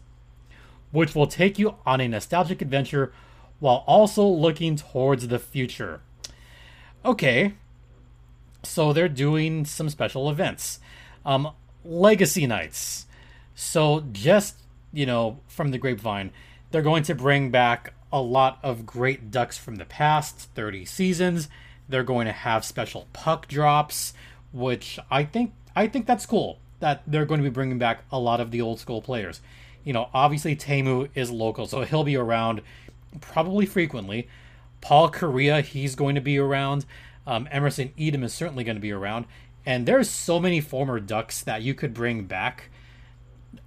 which 0.91 1.15
will 1.15 1.27
take 1.27 1.57
you 1.57 1.75
on 1.85 2.01
a 2.01 2.09
nostalgic 2.09 2.61
adventure 2.61 3.13
while 3.59 3.85
also 3.87 4.25
looking 4.27 4.75
towards 4.75 5.29
the 5.29 5.39
future. 5.39 6.01
Okay, 7.05 7.53
so 8.63 8.91
they're 8.91 9.07
doing 9.07 9.63
some 9.63 9.87
special 9.87 10.29
events. 10.29 10.81
Um, 11.25 11.53
Legacy 11.85 12.45
Nights. 12.45 13.05
So 13.55 14.03
just, 14.11 14.57
you 14.91 15.05
know, 15.05 15.39
from 15.47 15.71
the 15.71 15.77
grapevine, 15.77 16.31
they're 16.71 16.81
going 16.81 17.03
to 17.03 17.15
bring 17.15 17.49
back 17.49 17.93
a 18.11 18.21
lot 18.21 18.59
of 18.63 18.85
great 18.85 19.31
ducks 19.31 19.57
from 19.57 19.75
the 19.75 19.85
past 19.85 20.49
30 20.55 20.85
seasons. 20.85 21.49
They're 21.89 22.03
going 22.03 22.27
to 22.27 22.33
have 22.33 22.65
special 22.65 23.07
puck 23.13 23.47
drops, 23.47 24.13
which 24.51 24.99
I 25.09 25.23
think 25.23 25.53
I 25.75 25.87
think 25.87 26.05
that's 26.05 26.25
cool 26.25 26.59
that 26.79 27.03
they're 27.07 27.25
going 27.25 27.39
to 27.39 27.49
be 27.49 27.53
bringing 27.53 27.79
back 27.79 28.03
a 28.11 28.19
lot 28.19 28.39
of 28.39 28.51
the 28.51 28.61
old 28.61 28.79
school 28.79 29.01
players. 29.01 29.41
You 29.83 29.93
know, 29.93 30.09
obviously 30.13 30.55
Teemu 30.55 31.09
is 31.15 31.31
local, 31.31 31.67
so 31.67 31.81
he'll 31.81 32.03
be 32.03 32.15
around 32.15 32.61
probably 33.21 33.65
frequently. 33.65 34.27
Paul 34.81 35.09
Kariya, 35.09 35.63
he's 35.63 35.95
going 35.95 36.15
to 36.15 36.21
be 36.21 36.37
around. 36.37 36.85
Um, 37.25 37.47
Emerson 37.51 37.93
Etem 37.97 38.23
is 38.23 38.33
certainly 38.33 38.63
going 38.63 38.75
to 38.75 38.81
be 38.81 38.91
around. 38.91 39.25
And 39.65 39.85
there's 39.85 40.09
so 40.09 40.39
many 40.39 40.61
former 40.61 40.99
Ducks 40.99 41.41
that 41.43 41.61
you 41.61 41.73
could 41.73 41.93
bring 41.93 42.25
back 42.25 42.69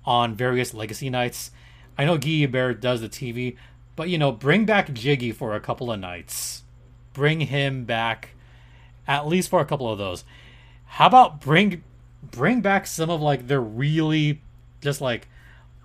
on 0.05 0.35
various 0.35 0.73
legacy 0.73 1.11
nights. 1.11 1.51
I 1.99 2.05
know 2.07 2.17
Guy 2.17 2.41
Hebert 2.41 2.81
does 2.81 3.03
the 3.03 3.09
TV, 3.09 3.57
but 4.01 4.09
you 4.09 4.17
know, 4.17 4.33
bring 4.33 4.65
back 4.65 4.91
Jiggy 4.95 5.31
for 5.31 5.55
a 5.55 5.61
couple 5.61 5.93
of 5.93 6.01
nights. 6.01 6.63
Bring 7.13 7.41
him 7.41 7.85
back 7.85 8.31
at 9.07 9.27
least 9.27 9.51
for 9.51 9.61
a 9.61 9.67
couple 9.67 9.93
of 9.93 9.99
those. 9.99 10.25
How 10.87 11.07
about 11.07 11.39
bring 11.39 11.85
bring 12.23 12.63
back 12.63 12.87
some 12.87 13.11
of 13.11 13.21
like 13.21 13.47
the 13.47 13.61
really 13.61 14.41
just 14.81 15.03
like 15.03 15.29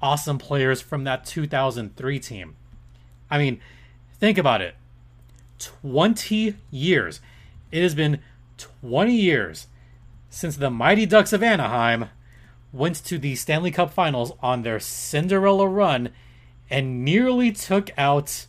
awesome 0.01 0.37
players 0.37 0.79
from 0.79 1.03
that 1.03 1.25
2003 1.25 2.17
team. 2.19 2.55
I 3.29 3.37
mean, 3.37 3.59
think 4.17 4.37
about 4.37 4.61
it. 4.61 4.75
20 5.59 6.55
years. 6.71 7.19
It 7.69 7.83
has 7.83 7.95
been 7.95 8.21
20 8.57 9.13
years 9.13 9.67
since 10.29 10.55
the 10.55 10.69
Mighty 10.69 11.05
Ducks 11.05 11.33
of 11.33 11.43
Anaheim 11.43 12.05
went 12.71 12.95
to 13.03 13.17
the 13.17 13.35
Stanley 13.35 13.71
Cup 13.71 13.91
Finals 13.91 14.31
on 14.41 14.61
their 14.61 14.79
Cinderella 14.79 15.67
run 15.67 16.11
and 16.69 17.05
nearly 17.05 17.51
took 17.51 17.89
out 17.97 18.45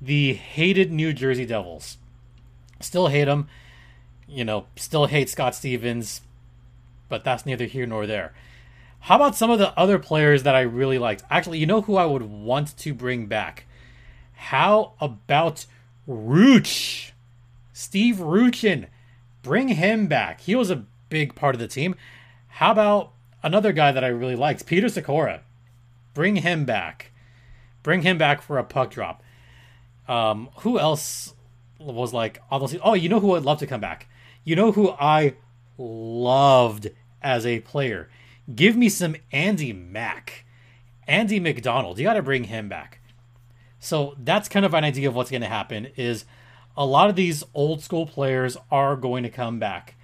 the 0.00 0.34
hated 0.34 0.90
New 0.90 1.12
Jersey 1.12 1.46
Devils. 1.46 1.98
Still 2.80 3.08
hate 3.08 3.26
them, 3.26 3.48
you 4.26 4.44
know, 4.44 4.66
still 4.76 5.06
hate 5.06 5.28
Scott 5.28 5.54
Stevens, 5.54 6.22
but 7.08 7.22
that's 7.22 7.46
neither 7.46 7.66
here 7.66 7.86
nor 7.86 8.06
there. 8.06 8.32
How 9.00 9.16
about 9.16 9.36
some 9.36 9.50
of 9.50 9.58
the 9.58 9.76
other 9.78 9.98
players 9.98 10.42
that 10.44 10.54
I 10.54 10.60
really 10.60 10.98
liked? 10.98 11.22
Actually, 11.30 11.58
you 11.58 11.66
know 11.66 11.82
who 11.82 11.96
I 11.96 12.06
would 12.06 12.22
want 12.22 12.76
to 12.78 12.94
bring 12.94 13.26
back? 13.26 13.66
How 14.34 14.92
about 15.00 15.66
Rooch? 16.06 17.12
Steve 17.72 18.16
Rucchin. 18.16 18.86
Bring 19.42 19.68
him 19.68 20.06
back. 20.06 20.40
He 20.40 20.54
was 20.54 20.70
a 20.70 20.84
big 21.08 21.34
part 21.34 21.54
of 21.54 21.60
the 21.60 21.68
team. 21.68 21.94
How 22.48 22.72
about 22.72 23.12
another 23.42 23.72
guy 23.72 23.92
that 23.92 24.04
I 24.04 24.08
really 24.08 24.36
liked, 24.36 24.66
Peter 24.66 24.88
Sykora? 24.88 25.40
Bring 26.14 26.36
him 26.36 26.64
back. 26.64 27.11
Bring 27.82 28.02
him 28.02 28.18
back 28.18 28.42
for 28.42 28.58
a 28.58 28.64
puck 28.64 28.90
drop. 28.90 29.22
Um, 30.08 30.48
who 30.58 30.78
else 30.78 31.34
was 31.78 32.12
like 32.12 32.40
honestly? 32.50 32.80
Oh, 32.82 32.94
you 32.94 33.08
know 33.08 33.20
who 33.20 33.34
I'd 33.34 33.42
love 33.42 33.58
to 33.58 33.66
come 33.66 33.80
back. 33.80 34.08
You 34.44 34.56
know 34.56 34.72
who 34.72 34.90
I 34.90 35.34
loved 35.78 36.88
as 37.22 37.46
a 37.46 37.60
player. 37.60 38.08
Give 38.54 38.76
me 38.76 38.88
some 38.88 39.16
Andy 39.30 39.72
Mack, 39.72 40.44
Andy 41.06 41.38
McDonald. 41.38 41.98
You 41.98 42.04
got 42.04 42.14
to 42.14 42.22
bring 42.22 42.44
him 42.44 42.68
back. 42.68 43.00
So 43.78 44.14
that's 44.18 44.48
kind 44.48 44.64
of 44.64 44.74
an 44.74 44.84
idea 44.84 45.08
of 45.08 45.14
what's 45.14 45.30
going 45.30 45.42
to 45.42 45.48
happen. 45.48 45.88
Is 45.96 46.24
a 46.76 46.86
lot 46.86 47.10
of 47.10 47.16
these 47.16 47.44
old 47.54 47.82
school 47.82 48.06
players 48.06 48.56
are 48.70 48.96
going 48.96 49.22
to 49.22 49.28
come 49.28 49.58
back 49.58 49.94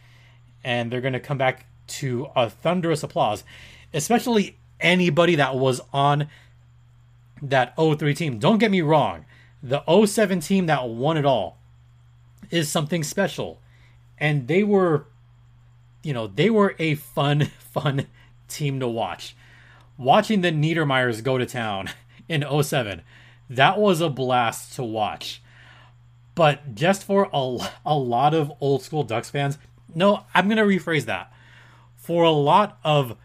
and 0.64 0.90
they're 0.90 1.00
going 1.00 1.12
to 1.12 1.20
come 1.20 1.38
back 1.38 1.66
to 1.86 2.28
a 2.36 2.50
thunderous 2.50 3.02
applause 3.02 3.42
especially 3.92 4.58
anybody 4.80 5.36
that 5.36 5.56
was 5.56 5.80
on 5.92 6.28
that 7.42 7.74
03 7.76 8.14
team. 8.14 8.38
Don't 8.38 8.58
get 8.58 8.70
me 8.70 8.80
wrong. 8.80 9.24
The 9.62 9.82
07 10.06 10.40
team 10.40 10.66
that 10.66 10.88
won 10.88 11.16
it 11.16 11.24
all 11.24 11.58
is 12.50 12.68
something 12.68 13.02
special. 13.02 13.60
And 14.18 14.48
they 14.48 14.62
were 14.64 15.06
you 16.02 16.12
know 16.12 16.26
they 16.26 16.48
were 16.48 16.74
a 16.78 16.94
fun 16.94 17.44
fun 17.58 18.06
team 18.48 18.80
to 18.80 18.88
watch. 18.88 19.36
Watching 19.96 20.42
the 20.42 20.52
niedermayers 20.52 21.22
go 21.22 21.38
to 21.38 21.46
town 21.46 21.90
in 22.28 22.44
07 22.62 23.02
that 23.50 23.78
was 23.78 24.00
a 24.00 24.08
blast 24.08 24.74
to 24.76 24.84
watch. 24.84 25.42
But 26.34 26.74
just 26.74 27.04
for 27.04 27.28
a, 27.32 27.58
a 27.84 27.96
lot 27.96 28.34
of 28.34 28.52
old 28.60 28.82
school 28.82 29.02
Ducks 29.02 29.30
fans, 29.30 29.58
no, 29.94 30.24
I'm 30.34 30.48
going 30.48 30.58
to 30.58 30.64
rephrase 30.64 31.06
that. 31.06 31.32
For 31.96 32.22
a 32.22 32.30
lot 32.30 32.78
of 32.84 33.16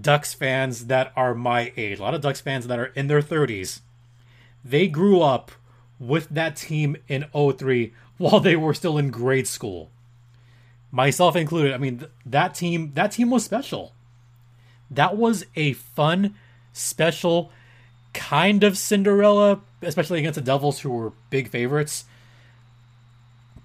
Ducks 0.00 0.34
fans 0.34 0.86
that 0.86 1.12
are 1.16 1.34
my 1.34 1.72
age, 1.76 1.98
a 1.98 2.02
lot 2.02 2.14
of 2.14 2.20
Ducks 2.20 2.40
fans 2.40 2.66
that 2.66 2.78
are 2.78 2.86
in 2.86 3.08
their 3.08 3.22
30s, 3.22 3.80
they 4.64 4.88
grew 4.88 5.20
up 5.20 5.52
with 5.98 6.28
that 6.30 6.56
team 6.56 6.96
in 7.08 7.26
03 7.32 7.92
while 8.18 8.40
they 8.40 8.56
were 8.56 8.74
still 8.74 8.98
in 8.98 9.10
grade 9.10 9.46
school. 9.46 9.90
Myself 10.90 11.36
included. 11.36 11.72
I 11.72 11.78
mean, 11.78 12.04
that 12.26 12.54
team 12.54 12.92
that 12.94 13.12
team 13.12 13.30
was 13.30 13.44
special. 13.44 13.92
That 14.90 15.16
was 15.16 15.46
a 15.56 15.72
fun, 15.72 16.34
special 16.72 17.50
kind 18.12 18.62
of 18.62 18.76
Cinderella, 18.76 19.60
especially 19.80 20.18
against 20.18 20.34
the 20.34 20.44
Devils 20.44 20.80
who 20.80 20.90
were 20.90 21.12
big 21.30 21.48
favorites. 21.48 22.04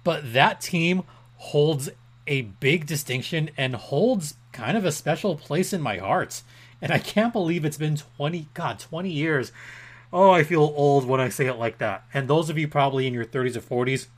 But 0.04 0.32
that 0.32 0.60
team 0.60 1.02
holds 1.36 1.90
a 2.26 2.42
big 2.42 2.86
distinction 2.86 3.50
and 3.56 3.74
holds 3.74 4.34
kind 4.58 4.76
of 4.76 4.84
a 4.84 4.90
special 4.90 5.36
place 5.36 5.72
in 5.72 5.80
my 5.80 5.98
heart. 5.98 6.42
And 6.82 6.90
I 6.90 6.98
can't 6.98 7.32
believe 7.32 7.64
it's 7.64 7.76
been 7.76 7.96
20, 7.96 8.48
God, 8.54 8.80
20 8.80 9.08
years. 9.08 9.52
Oh, 10.12 10.30
I 10.32 10.42
feel 10.42 10.74
old 10.74 11.06
when 11.06 11.20
I 11.20 11.28
say 11.28 11.46
it 11.46 11.54
like 11.54 11.78
that. 11.78 12.04
And 12.12 12.26
those 12.26 12.50
of 12.50 12.58
you 12.58 12.66
probably 12.66 13.06
in 13.06 13.14
your 13.14 13.24
30s 13.24 13.56
or 13.56 13.84
40s, 13.84 14.08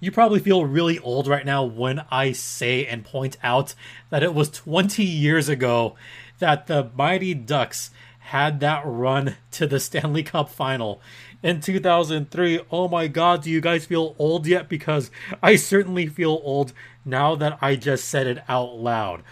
you 0.00 0.10
probably 0.10 0.40
feel 0.40 0.64
really 0.64 0.98
old 0.98 1.28
right 1.28 1.46
now 1.46 1.62
when 1.62 2.04
I 2.10 2.32
say 2.32 2.84
and 2.86 3.04
point 3.04 3.36
out 3.40 3.76
that 4.10 4.24
it 4.24 4.34
was 4.34 4.48
20 4.50 5.04
years 5.04 5.48
ago 5.48 5.94
that 6.40 6.66
the 6.66 6.90
Mighty 6.96 7.32
Ducks 7.32 7.90
had 8.18 8.58
that 8.60 8.82
run 8.84 9.36
to 9.52 9.68
the 9.68 9.78
Stanley 9.78 10.24
Cup 10.24 10.50
final 10.50 11.00
in 11.40 11.60
2003. 11.60 12.62
Oh 12.72 12.88
my 12.88 13.06
god, 13.06 13.42
do 13.42 13.50
you 13.50 13.60
guys 13.60 13.86
feel 13.86 14.16
old 14.18 14.48
yet? 14.48 14.68
Because 14.68 15.12
I 15.40 15.54
certainly 15.54 16.08
feel 16.08 16.40
old 16.42 16.72
now 17.04 17.36
that 17.36 17.58
I 17.60 17.76
just 17.76 18.08
said 18.08 18.26
it 18.26 18.42
out 18.48 18.76
loud. 18.76 19.22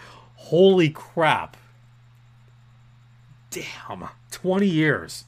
Holy 0.44 0.90
crap. 0.90 1.56
Damn. 3.50 4.08
20 4.30 4.66
years. 4.66 5.24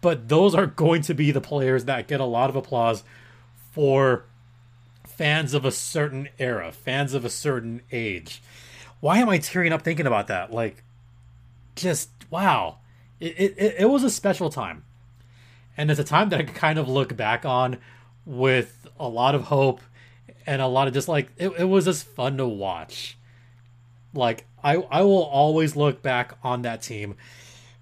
But 0.00 0.28
those 0.28 0.54
are 0.54 0.66
going 0.66 1.02
to 1.02 1.14
be 1.14 1.30
the 1.30 1.40
players 1.40 1.84
that 1.84 2.08
get 2.08 2.20
a 2.20 2.24
lot 2.24 2.50
of 2.50 2.56
applause 2.56 3.04
for 3.70 4.24
fans 5.06 5.54
of 5.54 5.64
a 5.64 5.70
certain 5.70 6.28
era, 6.38 6.72
fans 6.72 7.14
of 7.14 7.24
a 7.24 7.30
certain 7.30 7.82
age. 7.92 8.42
Why 9.00 9.18
am 9.18 9.28
I 9.28 9.38
tearing 9.38 9.72
up 9.72 9.82
thinking 9.82 10.06
about 10.06 10.26
that? 10.26 10.52
Like, 10.52 10.82
just 11.76 12.10
wow. 12.30 12.78
It, 13.20 13.54
it, 13.56 13.74
it 13.78 13.90
was 13.90 14.02
a 14.02 14.10
special 14.10 14.50
time. 14.50 14.84
And 15.76 15.90
it's 15.90 16.00
a 16.00 16.04
time 16.04 16.30
that 16.30 16.40
I 16.40 16.42
can 16.42 16.54
kind 16.54 16.78
of 16.78 16.88
look 16.88 17.16
back 17.16 17.44
on 17.44 17.78
with 18.26 18.88
a 18.98 19.08
lot 19.08 19.34
of 19.34 19.44
hope 19.44 19.80
and 20.46 20.60
a 20.60 20.66
lot 20.66 20.88
of 20.88 20.94
just 20.94 21.08
like, 21.08 21.30
it, 21.38 21.52
it 21.58 21.64
was 21.64 21.84
just 21.84 22.04
fun 22.04 22.36
to 22.38 22.46
watch. 22.46 23.16
Like, 24.14 24.46
I, 24.62 24.76
I 24.76 25.02
will 25.02 25.22
always 25.24 25.76
look 25.76 26.02
back 26.02 26.36
on 26.42 26.62
that 26.62 26.82
team 26.82 27.16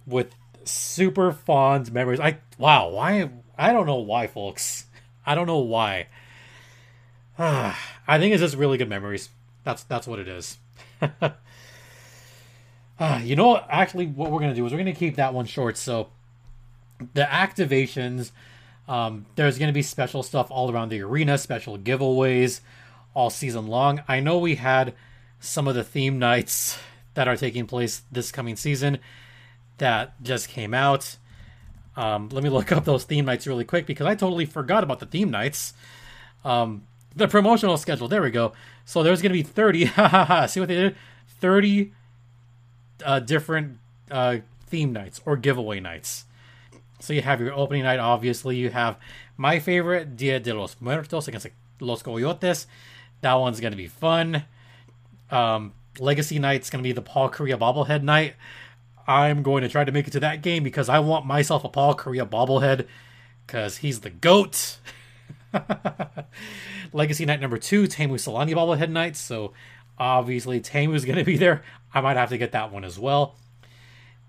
with 0.06 0.34
super 0.64 1.32
fond 1.32 1.92
memories. 1.92 2.20
I, 2.20 2.38
wow, 2.58 2.90
why? 2.90 3.30
I 3.58 3.72
don't 3.72 3.86
know 3.86 3.96
why, 3.96 4.26
folks. 4.26 4.86
I 5.26 5.34
don't 5.34 5.46
know 5.46 5.58
why. 5.58 6.06
I 7.38 8.18
think 8.18 8.32
it's 8.32 8.42
just 8.42 8.56
really 8.56 8.78
good 8.78 8.88
memories. 8.88 9.30
That's 9.64 9.82
that's 9.84 10.06
what 10.06 10.18
it 10.18 10.28
is. 10.28 10.58
uh, 11.00 11.30
you 13.22 13.36
know, 13.36 13.56
actually, 13.68 14.06
what 14.06 14.30
we're 14.30 14.40
gonna 14.40 14.54
do 14.54 14.64
is 14.66 14.72
we're 14.72 14.78
gonna 14.78 14.92
keep 14.92 15.16
that 15.16 15.34
one 15.34 15.46
short. 15.46 15.76
So 15.76 16.08
the 17.14 17.22
activations, 17.22 18.30
um, 18.88 19.26
there's 19.36 19.58
gonna 19.58 19.72
be 19.72 19.82
special 19.82 20.22
stuff 20.22 20.50
all 20.50 20.70
around 20.70 20.90
the 20.90 21.00
arena, 21.00 21.38
special 21.38 21.78
giveaways 21.78 22.60
all 23.14 23.30
season 23.30 23.66
long. 23.66 24.02
I 24.08 24.20
know 24.20 24.38
we 24.38 24.56
had 24.56 24.94
some 25.40 25.66
of 25.66 25.74
the 25.74 25.82
theme 25.82 26.18
nights 26.18 26.78
that 27.14 27.26
are 27.26 27.36
taking 27.36 27.66
place 27.66 28.02
this 28.12 28.30
coming 28.30 28.56
season 28.56 28.98
that 29.78 30.22
just 30.22 30.48
came 30.48 30.74
out. 30.74 31.16
Um, 31.96 32.28
let 32.30 32.44
me 32.44 32.50
look 32.50 32.70
up 32.70 32.84
those 32.84 33.04
theme 33.04 33.24
nights 33.24 33.46
really 33.46 33.64
quick 33.64 33.86
because 33.86 34.06
I 34.06 34.14
totally 34.14 34.46
forgot 34.46 34.84
about 34.84 35.00
the 35.00 35.06
theme 35.06 35.30
nights. 35.30 35.74
Um, 36.44 36.86
the 37.16 37.26
promotional 37.26 37.76
schedule. 37.76 38.06
There 38.06 38.22
we 38.22 38.30
go. 38.30 38.52
So 38.84 39.02
there's 39.02 39.20
going 39.20 39.32
to 39.32 39.38
be 39.38 39.42
30. 39.42 39.86
See 40.48 40.60
what 40.60 40.68
they 40.68 40.76
did? 40.76 40.96
30 41.40 41.92
uh, 43.04 43.20
different 43.20 43.78
uh, 44.10 44.38
theme 44.66 44.92
nights 44.92 45.20
or 45.26 45.36
giveaway 45.36 45.80
nights. 45.80 46.24
So 47.00 47.12
you 47.12 47.22
have 47.22 47.40
your 47.40 47.54
opening 47.54 47.82
night, 47.82 47.98
obviously. 47.98 48.56
You 48.56 48.70
have 48.70 48.98
my 49.36 49.58
favorite, 49.58 50.16
Dia 50.16 50.38
de 50.38 50.52
los 50.52 50.76
Muertos 50.80 51.28
against 51.28 51.48
Los 51.80 52.02
Coyotes. 52.02 52.66
That 53.22 53.34
one's 53.34 53.60
going 53.60 53.72
to 53.72 53.76
be 53.76 53.88
fun. 53.88 54.44
Um, 55.30 55.72
Legacy 55.98 56.38
night's 56.38 56.70
going 56.70 56.82
to 56.82 56.88
be 56.88 56.92
the 56.92 57.02
Paul 57.02 57.30
Kariya 57.30 57.58
bobblehead 57.58 58.02
night. 58.02 58.34
I'm 59.06 59.42
going 59.42 59.62
to 59.62 59.68
try 59.68 59.84
to 59.84 59.92
make 59.92 60.06
it 60.06 60.12
to 60.12 60.20
that 60.20 60.42
game 60.42 60.62
because 60.62 60.88
I 60.88 61.00
want 61.00 61.26
myself 61.26 61.64
a 61.64 61.68
Paul 61.68 61.94
Kariya 61.94 62.28
bobblehead 62.28 62.86
because 63.46 63.78
he's 63.78 64.00
the 64.00 64.10
GOAT. 64.10 64.78
Legacy 66.92 67.24
night 67.24 67.40
number 67.40 67.58
two, 67.58 67.84
Teemu 67.84 68.14
Selanne 68.14 68.54
bobblehead 68.54 68.90
night. 68.90 69.16
So 69.16 69.52
obviously 69.98 70.60
Teemu's 70.60 71.04
going 71.04 71.18
to 71.18 71.24
be 71.24 71.36
there. 71.36 71.62
I 71.92 72.00
might 72.00 72.16
have 72.16 72.30
to 72.30 72.38
get 72.38 72.52
that 72.52 72.72
one 72.72 72.84
as 72.84 72.98
well. 72.98 73.34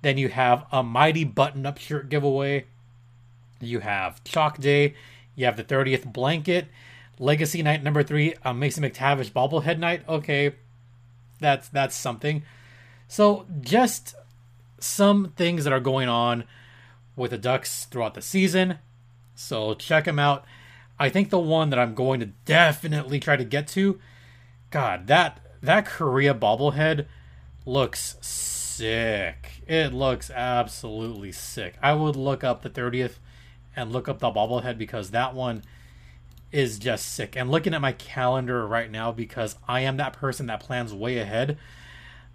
Then 0.01 0.17
you 0.17 0.29
have 0.29 0.65
a 0.71 0.81
mighty 0.81 1.23
button 1.23 1.65
up 1.65 1.77
shirt 1.77 2.09
giveaway. 2.09 2.65
You 3.59 3.79
have 3.79 4.23
Chalk 4.23 4.57
Day. 4.57 4.95
You 5.35 5.45
have 5.45 5.57
the 5.57 5.63
30th 5.63 6.11
blanket. 6.11 6.67
Legacy 7.19 7.61
night 7.61 7.83
number 7.83 8.01
three, 8.01 8.33
a 8.43 8.53
Mason 8.53 8.83
McTavish 8.83 9.31
bobblehead 9.31 9.77
night. 9.77 10.01
Okay, 10.09 10.55
that's 11.41 11.67
that's 11.67 11.95
something. 11.95 12.43
So 13.07 13.45
just 13.59 14.15
some 14.79 15.33
things 15.35 15.65
that 15.65 15.73
are 15.73 15.81
going 15.81 16.07
on 16.07 16.45
with 17.15 17.31
the 17.31 17.37
Ducks 17.37 17.85
throughout 17.85 18.13
the 18.13 18.21
season. 18.21 18.79
So 19.35 19.73
check 19.73 20.05
them 20.05 20.19
out. 20.19 20.45
I 20.97 21.09
think 21.09 21.29
the 21.29 21.39
one 21.39 21.71
that 21.71 21.79
I'm 21.79 21.95
going 21.95 22.19
to 22.19 22.27
definitely 22.45 23.19
try 23.19 23.35
to 23.35 23.43
get 23.43 23.67
to, 23.69 23.99
God, 24.69 25.07
that 25.07 25.39
that 25.61 25.85
Kariya 25.85 26.39
bobblehead 26.39 27.07
looks 27.65 28.17
sick. 28.21 29.63
It 29.67 29.93
looks 29.93 30.29
absolutely 30.29 31.31
sick. 31.31 31.75
I 31.81 31.93
would 31.93 32.15
look 32.15 32.43
up 32.43 32.61
the 32.61 32.69
30th 32.69 33.15
and 33.75 33.91
look 33.91 34.07
up 34.07 34.19
the 34.19 34.31
bobblehead 34.31 34.77
because 34.77 35.11
that 35.11 35.35
one 35.35 35.63
is 36.51 36.79
just 36.79 37.13
sick. 37.13 37.35
And 37.35 37.49
looking 37.49 37.73
at 37.73 37.81
my 37.81 37.93
calendar 37.93 38.67
right 38.67 38.91
now 38.91 39.11
because 39.11 39.55
I 39.67 39.81
am 39.81 39.97
that 39.97 40.13
person 40.13 40.47
that 40.47 40.59
plans 40.59 40.93
way 40.93 41.17
ahead. 41.17 41.57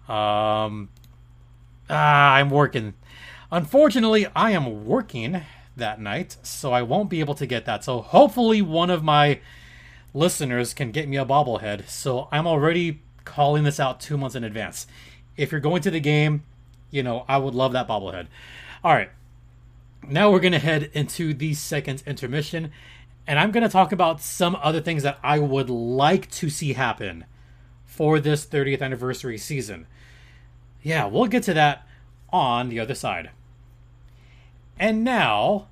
Um 0.08 0.88
ah, 1.90 2.34
I'm 2.34 2.50
working. 2.50 2.94
Unfortunately, 3.50 4.26
I 4.34 4.50
am 4.52 4.86
working 4.86 5.42
that 5.76 6.00
night, 6.00 6.36
so 6.42 6.72
I 6.72 6.82
won't 6.82 7.10
be 7.10 7.20
able 7.20 7.34
to 7.34 7.46
get 7.46 7.64
that. 7.66 7.84
So 7.84 8.00
hopefully, 8.00 8.62
one 8.62 8.90
of 8.90 9.04
my 9.04 9.40
listeners 10.14 10.74
can 10.74 10.90
get 10.90 11.08
me 11.08 11.16
a 11.16 11.24
bobblehead. 11.24 11.88
So 11.88 12.28
I'm 12.32 12.46
already 12.46 13.00
calling 13.24 13.64
this 13.64 13.78
out 13.78 14.00
two 14.00 14.16
months 14.16 14.34
in 14.34 14.44
advance. 14.44 14.86
If 15.36 15.52
you're 15.52 15.60
going 15.60 15.82
to 15.82 15.90
the 15.90 16.00
game, 16.00 16.44
you 16.90 17.02
know, 17.02 17.24
I 17.28 17.36
would 17.36 17.54
love 17.54 17.72
that 17.72 17.86
bobblehead. 17.86 18.26
All 18.82 18.94
right. 18.94 19.10
Now 20.08 20.30
we're 20.30 20.40
going 20.40 20.52
to 20.52 20.58
head 20.58 20.90
into 20.94 21.34
the 21.34 21.52
second 21.54 22.02
intermission, 22.06 22.72
and 23.26 23.38
I'm 23.38 23.50
going 23.50 23.62
to 23.62 23.68
talk 23.68 23.92
about 23.92 24.20
some 24.20 24.56
other 24.62 24.80
things 24.80 25.02
that 25.02 25.18
I 25.22 25.38
would 25.38 25.68
like 25.68 26.30
to 26.32 26.48
see 26.48 26.74
happen 26.74 27.24
for 27.84 28.20
this 28.20 28.46
30th 28.46 28.82
anniversary 28.82 29.38
season. 29.38 29.86
Yeah, 30.82 31.06
we'll 31.06 31.26
get 31.26 31.42
to 31.44 31.54
that 31.54 31.86
on 32.30 32.68
the 32.68 32.78
other 32.78 32.94
side. 32.94 33.30
And 34.78 35.02
now, 35.02 35.68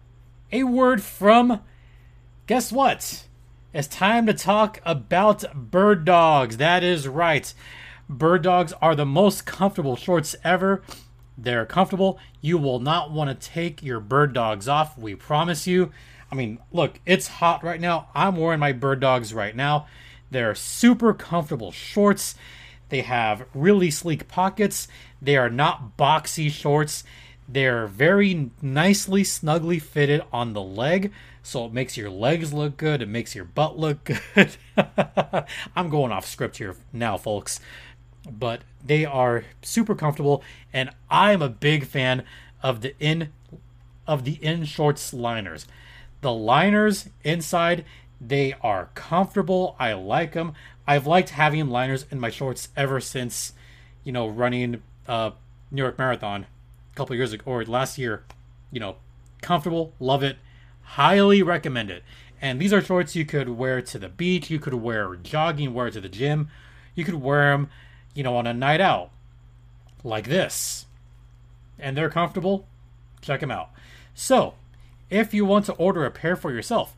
a 0.50 0.64
word 0.64 1.02
from. 1.02 1.60
Guess 2.46 2.72
what? 2.72 3.24
It's 3.72 3.88
time 3.88 4.26
to 4.26 4.34
talk 4.34 4.80
about 4.84 5.44
bird 5.54 6.04
dogs. 6.04 6.56
That 6.56 6.82
is 6.82 7.06
right. 7.08 7.52
Bird 8.08 8.42
dogs 8.42 8.72
are 8.80 8.94
the 8.94 9.06
most 9.06 9.46
comfortable 9.46 9.96
shorts 9.96 10.36
ever. 10.44 10.82
They're 11.36 11.66
comfortable. 11.66 12.18
You 12.40 12.58
will 12.58 12.78
not 12.78 13.10
want 13.10 13.28
to 13.28 13.48
take 13.48 13.82
your 13.82 14.00
bird 14.00 14.32
dogs 14.32 14.68
off. 14.68 14.96
We 14.96 15.14
promise 15.14 15.66
you. 15.66 15.90
I 16.30 16.34
mean, 16.34 16.58
look, 16.72 17.00
it's 17.06 17.28
hot 17.28 17.62
right 17.62 17.80
now. 17.80 18.08
I'm 18.14 18.36
wearing 18.36 18.60
my 18.60 18.72
bird 18.72 19.00
dogs 19.00 19.34
right 19.34 19.54
now. 19.54 19.86
They're 20.30 20.54
super 20.54 21.14
comfortable 21.14 21.72
shorts. 21.72 22.34
They 22.88 23.02
have 23.02 23.46
really 23.54 23.90
sleek 23.90 24.28
pockets. 24.28 24.88
They 25.20 25.36
are 25.36 25.50
not 25.50 25.96
boxy 25.96 26.50
shorts. 26.50 27.04
They're 27.48 27.86
very 27.86 28.50
nicely, 28.62 29.22
snugly 29.22 29.78
fitted 29.78 30.22
on 30.32 30.54
the 30.54 30.62
leg, 30.62 31.12
so 31.42 31.66
it 31.66 31.72
makes 31.72 31.96
your 31.96 32.08
legs 32.08 32.52
look 32.54 32.76
good. 32.76 33.02
It 33.02 33.08
makes 33.08 33.34
your 33.34 33.44
butt 33.44 33.78
look 33.78 34.04
good. 34.34 34.56
I'm 35.76 35.90
going 35.90 36.10
off 36.10 36.26
script 36.26 36.56
here 36.56 36.74
now, 36.92 37.18
folks, 37.18 37.60
but 38.30 38.62
they 38.84 39.04
are 39.04 39.44
super 39.62 39.94
comfortable, 39.94 40.42
and 40.72 40.90
I'm 41.10 41.42
a 41.42 41.48
big 41.48 41.86
fan 41.86 42.24
of 42.62 42.80
the 42.80 42.94
in 42.98 43.30
of 44.06 44.24
the 44.24 44.38
in 44.42 44.64
shorts 44.64 45.12
liners. 45.12 45.66
The 46.20 46.32
liners 46.32 47.08
inside 47.22 47.84
they 48.20 48.54
are 48.62 48.90
comfortable. 48.94 49.76
I 49.78 49.92
like 49.92 50.32
them. 50.32 50.54
I've 50.86 51.06
liked 51.06 51.30
having 51.30 51.68
liners 51.68 52.06
in 52.10 52.20
my 52.20 52.30
shorts 52.30 52.68
ever 52.76 53.00
since, 53.00 53.52
you 54.02 54.12
know, 54.12 54.28
running 54.28 54.82
uh, 55.06 55.32
New 55.70 55.82
York 55.82 55.98
Marathon 55.98 56.46
a 56.92 56.96
couple 56.96 57.16
years 57.16 57.32
ago 57.32 57.44
or 57.46 57.64
last 57.64 57.98
year, 57.98 58.24
you 58.70 58.80
know, 58.80 58.96
comfortable, 59.42 59.92
love 59.98 60.22
it, 60.22 60.38
highly 60.82 61.42
recommend 61.42 61.90
it. 61.90 62.02
And 62.40 62.60
these 62.60 62.72
are 62.72 62.82
shorts 62.82 63.16
you 63.16 63.24
could 63.24 63.48
wear 63.48 63.80
to 63.82 63.98
the 63.98 64.08
beach, 64.08 64.50
you 64.50 64.58
could 64.58 64.74
wear 64.74 65.16
jogging, 65.16 65.72
wear 65.72 65.90
to 65.90 66.00
the 66.00 66.08
gym, 66.08 66.48
you 66.94 67.04
could 67.04 67.14
wear 67.14 67.50
them, 67.50 67.70
you 68.14 68.22
know, 68.22 68.36
on 68.36 68.46
a 68.46 68.54
night 68.54 68.80
out 68.80 69.10
like 70.02 70.28
this. 70.28 70.86
And 71.78 71.96
they're 71.96 72.10
comfortable. 72.10 72.66
Check 73.20 73.40
them 73.40 73.50
out. 73.50 73.70
So, 74.14 74.54
if 75.10 75.34
you 75.34 75.44
want 75.44 75.66
to 75.66 75.72
order 75.74 76.04
a 76.04 76.10
pair 76.10 76.36
for 76.36 76.52
yourself, 76.52 76.96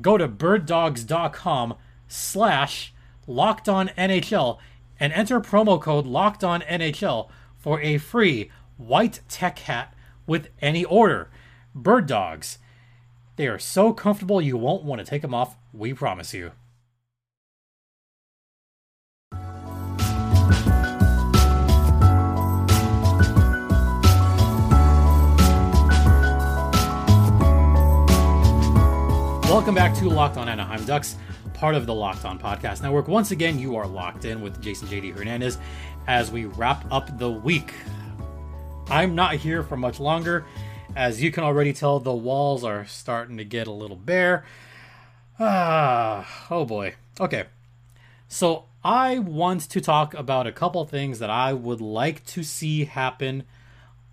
go 0.00 0.18
to 0.18 0.28
birddogs.com 0.28 1.74
slash 2.08 2.92
locked 3.26 3.68
on 3.68 3.88
NHL 3.96 4.58
and 4.98 5.12
enter 5.12 5.40
promo 5.40 5.80
code 5.80 6.06
locked 6.06 6.44
on 6.44 6.60
NHL 6.62 7.30
for 7.58 7.80
a 7.80 7.98
free 7.98 8.50
white 8.76 9.20
tech 9.28 9.60
hat 9.60 9.94
with 10.26 10.48
any 10.60 10.84
order. 10.84 11.30
Bird 11.74 12.06
dogs. 12.06 12.58
They 13.36 13.46
are 13.46 13.58
so 13.58 13.92
comfortable 13.92 14.42
you 14.42 14.56
won't 14.56 14.84
want 14.84 14.98
to 14.98 15.04
take 15.04 15.22
them 15.22 15.34
off, 15.34 15.56
we 15.72 15.94
promise 15.94 16.34
you. 16.34 16.52
Welcome 29.50 29.74
back 29.74 29.94
to 29.94 30.08
Locked 30.08 30.36
On 30.36 30.48
Anaheim 30.48 30.84
Ducks, 30.84 31.16
part 31.54 31.74
of 31.74 31.84
the 31.84 31.92
Locked 31.92 32.24
On 32.24 32.38
Podcast 32.38 32.82
Network. 32.82 33.08
Once 33.08 33.32
again, 33.32 33.58
you 33.58 33.74
are 33.74 33.84
locked 33.84 34.24
in 34.24 34.42
with 34.42 34.62
Jason 34.62 34.86
JD 34.86 35.12
Hernandez 35.16 35.58
as 36.06 36.30
we 36.30 36.44
wrap 36.44 36.86
up 36.92 37.18
the 37.18 37.28
week 37.28 37.74
I'm 38.90 39.16
not 39.16 39.34
here 39.34 39.64
for 39.64 39.76
much 39.76 39.98
longer. 39.98 40.44
As 40.94 41.20
you 41.20 41.32
can 41.32 41.42
already 41.42 41.72
tell, 41.72 41.98
the 41.98 42.14
walls 42.14 42.62
are 42.62 42.86
starting 42.86 43.38
to 43.38 43.44
get 43.44 43.66
a 43.66 43.72
little 43.72 43.96
bare. 43.96 44.44
Ah, 45.40 46.46
oh 46.48 46.64
boy. 46.64 46.94
Okay. 47.20 47.46
So 48.28 48.66
I 48.84 49.18
want 49.18 49.62
to 49.70 49.80
talk 49.80 50.14
about 50.14 50.46
a 50.46 50.52
couple 50.52 50.84
things 50.84 51.18
that 51.18 51.28
I 51.28 51.52
would 51.52 51.80
like 51.80 52.24
to 52.26 52.44
see 52.44 52.84
happen 52.84 53.42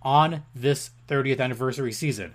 on 0.02 0.42
this 0.52 0.90
30th 1.06 1.40
anniversary 1.40 1.92
season. 1.92 2.34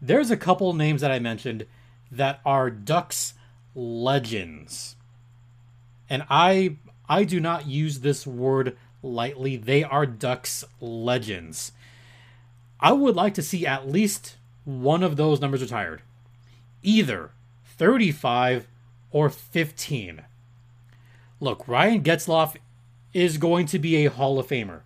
There's 0.00 0.30
a 0.30 0.38
couple 0.38 0.72
names 0.72 1.02
that 1.02 1.10
I 1.10 1.18
mentioned 1.18 1.66
that 2.12 2.40
are 2.44 2.70
Ducks 2.70 3.34
legends. 3.74 4.96
And 6.08 6.24
I 6.30 6.76
I 7.08 7.24
do 7.24 7.40
not 7.40 7.66
use 7.66 8.00
this 8.00 8.26
word 8.26 8.76
lightly. 9.02 9.56
They 9.56 9.82
are 9.82 10.06
Ducks 10.06 10.64
legends. 10.80 11.72
I 12.78 12.92
would 12.92 13.16
like 13.16 13.34
to 13.34 13.42
see 13.42 13.66
at 13.66 13.88
least 13.88 14.36
one 14.64 15.02
of 15.02 15.16
those 15.16 15.40
numbers 15.40 15.62
retired. 15.62 16.02
Either 16.82 17.30
35 17.64 18.66
or 19.10 19.30
15. 19.30 20.22
Look, 21.40 21.66
Ryan 21.66 22.02
Getzlaf 22.02 22.56
is 23.12 23.38
going 23.38 23.66
to 23.66 23.78
be 23.78 23.96
a 24.04 24.10
Hall 24.10 24.38
of 24.38 24.46
Famer. 24.46 24.80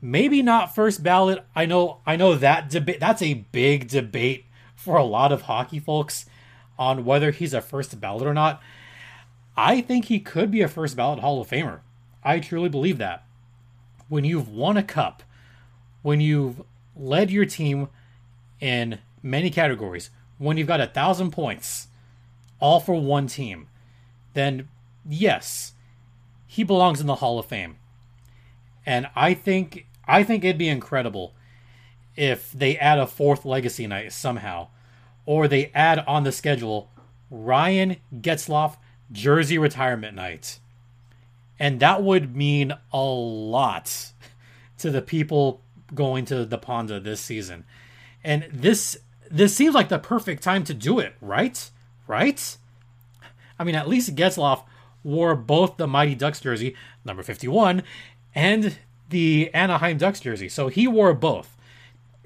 Maybe 0.00 0.42
not 0.42 0.74
first 0.74 1.02
ballot. 1.02 1.44
I 1.54 1.66
know 1.66 1.98
I 2.04 2.16
know 2.16 2.34
that 2.34 2.68
debate 2.68 3.00
that's 3.00 3.22
a 3.22 3.44
big 3.52 3.88
debate 3.88 4.44
for 4.76 4.96
a 4.96 5.04
lot 5.04 5.32
of 5.32 5.42
hockey 5.42 5.78
folks 5.78 6.26
on 6.78 7.04
whether 7.04 7.30
he's 7.30 7.54
a 7.54 7.60
first 7.60 8.00
ballot 8.00 8.26
or 8.26 8.34
not. 8.34 8.62
I 9.56 9.80
think 9.80 10.06
he 10.06 10.20
could 10.20 10.50
be 10.50 10.62
a 10.62 10.68
first 10.68 10.96
ballot 10.96 11.20
Hall 11.20 11.40
of 11.40 11.48
Famer. 11.48 11.80
I 12.22 12.40
truly 12.40 12.68
believe 12.68 12.98
that. 12.98 13.24
When 14.08 14.24
you've 14.24 14.48
won 14.48 14.76
a 14.76 14.82
cup, 14.82 15.22
when 16.02 16.20
you've 16.20 16.62
led 16.96 17.30
your 17.30 17.46
team 17.46 17.88
in 18.60 18.98
many 19.22 19.50
categories, 19.50 20.10
when 20.38 20.56
you've 20.56 20.66
got 20.66 20.80
a 20.80 20.86
thousand 20.86 21.30
points, 21.30 21.88
all 22.60 22.80
for 22.80 22.94
one 23.00 23.26
team, 23.26 23.68
then 24.34 24.68
yes, 25.08 25.72
he 26.46 26.64
belongs 26.64 27.00
in 27.00 27.06
the 27.06 27.16
Hall 27.16 27.38
of 27.38 27.46
Fame. 27.46 27.76
And 28.86 29.08
I 29.14 29.34
think 29.34 29.86
I 30.06 30.22
think 30.22 30.44
it'd 30.44 30.58
be 30.58 30.68
incredible 30.68 31.34
if 32.16 32.52
they 32.52 32.76
add 32.76 32.98
a 32.98 33.06
fourth 33.06 33.44
legacy 33.44 33.86
night 33.86 34.12
somehow, 34.12 34.68
or 35.26 35.48
they 35.48 35.70
add 35.74 36.00
on 36.06 36.24
the 36.24 36.32
schedule 36.32 36.90
Ryan 37.30 37.96
Getzlaf 38.14 38.76
jersey 39.10 39.58
retirement 39.58 40.14
night. 40.14 40.58
And 41.58 41.80
that 41.80 42.02
would 42.02 42.34
mean 42.34 42.74
a 42.92 43.02
lot 43.02 44.12
to 44.78 44.90
the 44.90 45.02
people 45.02 45.60
going 45.94 46.24
to 46.26 46.44
the 46.44 46.58
Ponda 46.58 47.02
this 47.02 47.20
season. 47.20 47.64
And 48.22 48.48
this 48.52 48.98
this 49.30 49.54
seems 49.54 49.74
like 49.74 49.88
the 49.88 49.98
perfect 49.98 50.42
time 50.42 50.64
to 50.64 50.74
do 50.74 50.98
it, 50.98 51.14
right? 51.20 51.70
Right? 52.06 52.56
I 53.58 53.64
mean, 53.64 53.74
at 53.74 53.88
least 53.88 54.14
Getzlaf 54.14 54.64
wore 55.02 55.34
both 55.34 55.76
the 55.76 55.86
Mighty 55.86 56.14
Ducks 56.14 56.40
jersey, 56.40 56.74
number 57.04 57.22
51, 57.22 57.82
and 58.34 58.78
the 59.10 59.50
Anaheim 59.54 59.98
Ducks 59.98 60.20
jersey. 60.20 60.48
So 60.48 60.68
he 60.68 60.86
wore 60.86 61.14
both. 61.14 61.56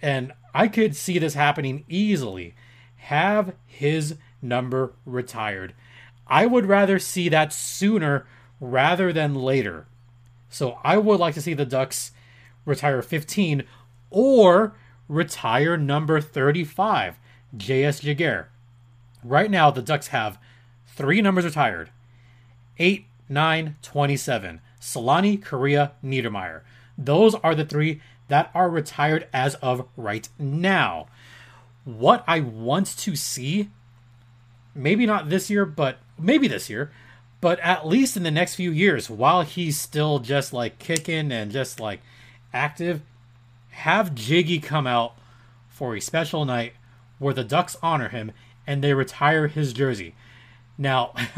And 0.00 0.32
I 0.54 0.68
could 0.68 0.96
see 0.96 1.18
this 1.18 1.34
happening 1.34 1.84
easily. 1.88 2.54
Have 3.08 3.54
his 3.66 4.16
number 4.42 4.92
retired. 5.06 5.74
I 6.26 6.44
would 6.44 6.66
rather 6.66 6.98
see 6.98 7.30
that 7.30 7.54
sooner 7.54 8.26
rather 8.60 9.12
than 9.14 9.34
later. 9.34 9.86
So 10.50 10.78
I 10.84 10.98
would 10.98 11.18
like 11.18 11.34
to 11.34 11.40
see 11.40 11.54
the 11.54 11.64
Ducks 11.64 12.12
retire 12.66 13.00
15 13.00 13.64
or 14.10 14.74
retire 15.08 15.78
number 15.78 16.20
35, 16.20 17.18
J.S. 17.56 18.00
Giguere. 18.02 18.46
Right 19.24 19.50
now, 19.50 19.70
the 19.70 19.80
Ducks 19.80 20.08
have 20.08 20.38
three 20.86 21.22
numbers 21.22 21.46
retired 21.46 21.90
8, 22.78 23.06
9, 23.28 23.76
27. 23.80 24.60
Selanne, 24.80 25.42
Kariya, 25.42 25.92
Niedermayer. 26.04 26.60
Those 26.98 27.34
are 27.36 27.54
the 27.54 27.64
three 27.64 28.00
that 28.28 28.50
are 28.54 28.68
retired 28.68 29.26
as 29.32 29.54
of 29.56 29.88
right 29.96 30.28
now. 30.38 31.06
What 31.88 32.22
I 32.26 32.40
want 32.40 32.86
to 32.98 33.16
see, 33.16 33.70
maybe 34.74 35.06
not 35.06 35.30
this 35.30 35.48
year, 35.48 35.64
but 35.64 35.98
maybe 36.18 36.46
this 36.46 36.68
year, 36.68 36.92
but 37.40 37.58
at 37.60 37.86
least 37.86 38.16
in 38.16 38.24
the 38.24 38.30
next 38.30 38.56
few 38.56 38.70
years, 38.70 39.08
while 39.08 39.42
he's 39.42 39.80
still 39.80 40.18
just 40.18 40.52
like 40.52 40.78
kicking 40.78 41.32
and 41.32 41.50
just 41.50 41.80
like 41.80 42.00
active, 42.52 43.00
have 43.70 44.14
Jiggy 44.14 44.58
come 44.58 44.86
out 44.86 45.14
for 45.68 45.96
a 45.96 46.00
special 46.00 46.44
night 46.44 46.74
where 47.18 47.32
the 47.34 47.44
Ducks 47.44 47.76
honor 47.82 48.08
him 48.08 48.32
and 48.66 48.84
they 48.84 48.92
retire 48.92 49.48
his 49.48 49.72
jersey. 49.72 50.14
Now, 50.76 51.14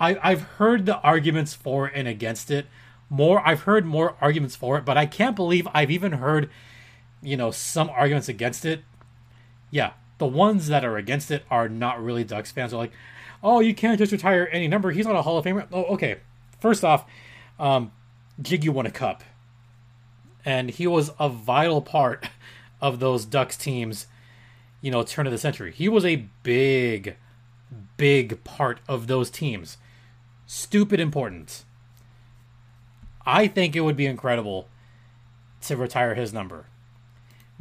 I, 0.00 0.16
I've 0.22 0.42
heard 0.42 0.86
the 0.86 0.98
arguments 1.00 1.52
for 1.52 1.86
and 1.86 2.08
against 2.08 2.50
it. 2.50 2.66
More, 3.10 3.46
I've 3.46 3.62
heard 3.62 3.84
more 3.84 4.16
arguments 4.20 4.56
for 4.56 4.78
it, 4.78 4.84
but 4.84 4.96
I 4.96 5.06
can't 5.06 5.36
believe 5.36 5.68
I've 5.74 5.90
even 5.90 6.12
heard, 6.12 6.48
you 7.22 7.36
know, 7.36 7.50
some 7.50 7.90
arguments 7.90 8.28
against 8.28 8.64
it. 8.64 8.82
Yeah, 9.74 9.94
the 10.18 10.26
ones 10.26 10.68
that 10.68 10.84
are 10.84 10.96
against 10.96 11.32
it 11.32 11.44
are 11.50 11.68
not 11.68 12.00
really 12.00 12.22
Ducks 12.22 12.52
fans. 12.52 12.70
They're 12.70 12.78
like, 12.78 12.92
oh, 13.42 13.58
you 13.58 13.74
can't 13.74 13.98
just 13.98 14.12
retire 14.12 14.48
any 14.52 14.68
number. 14.68 14.92
He's 14.92 15.04
not 15.04 15.16
a 15.16 15.22
Hall 15.22 15.36
of 15.36 15.44
Famer. 15.44 15.66
Oh, 15.72 15.82
okay. 15.94 16.18
First 16.60 16.84
off, 16.84 17.04
um, 17.58 17.90
Jiggy 18.40 18.68
won 18.68 18.86
a 18.86 18.92
cup, 18.92 19.24
and 20.44 20.70
he 20.70 20.86
was 20.86 21.10
a 21.18 21.28
vital 21.28 21.82
part 21.82 22.28
of 22.80 23.00
those 23.00 23.24
Ducks 23.24 23.56
teams. 23.56 24.06
You 24.80 24.92
know, 24.92 25.02
turn 25.02 25.26
of 25.26 25.32
the 25.32 25.38
century. 25.38 25.72
He 25.72 25.88
was 25.88 26.04
a 26.04 26.28
big, 26.44 27.16
big 27.96 28.44
part 28.44 28.78
of 28.86 29.08
those 29.08 29.28
teams. 29.28 29.76
Stupid 30.46 31.00
important. 31.00 31.64
I 33.26 33.48
think 33.48 33.74
it 33.74 33.80
would 33.80 33.96
be 33.96 34.06
incredible 34.06 34.68
to 35.62 35.76
retire 35.76 36.14
his 36.14 36.32
number. 36.32 36.66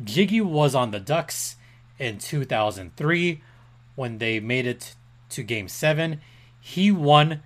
Jiggy 0.03 0.41
was 0.41 0.75
on 0.75 0.91
the 0.91 0.99
Ducks 0.99 1.55
in 1.99 2.17
2003 2.17 3.41
when 3.95 4.17
they 4.17 4.39
made 4.39 4.65
it 4.65 4.95
to 5.29 5.43
game 5.43 5.67
seven. 5.67 6.21
He 6.59 6.91
won 6.91 7.41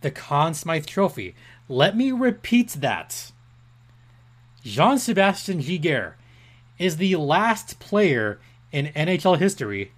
the 0.00 0.10
Conn 0.10 0.54
Smythe 0.54 0.86
Trophy. 0.86 1.34
Let 1.68 1.96
me 1.96 2.12
repeat 2.12 2.70
that. 2.80 3.32
Jean 4.64 4.98
Sebastien 4.98 5.60
Giguere 5.60 6.14
is 6.78 6.96
the 6.96 7.16
last 7.16 7.78
player 7.78 8.40
in 8.70 8.86
NHL 8.86 9.38
history 9.38 9.92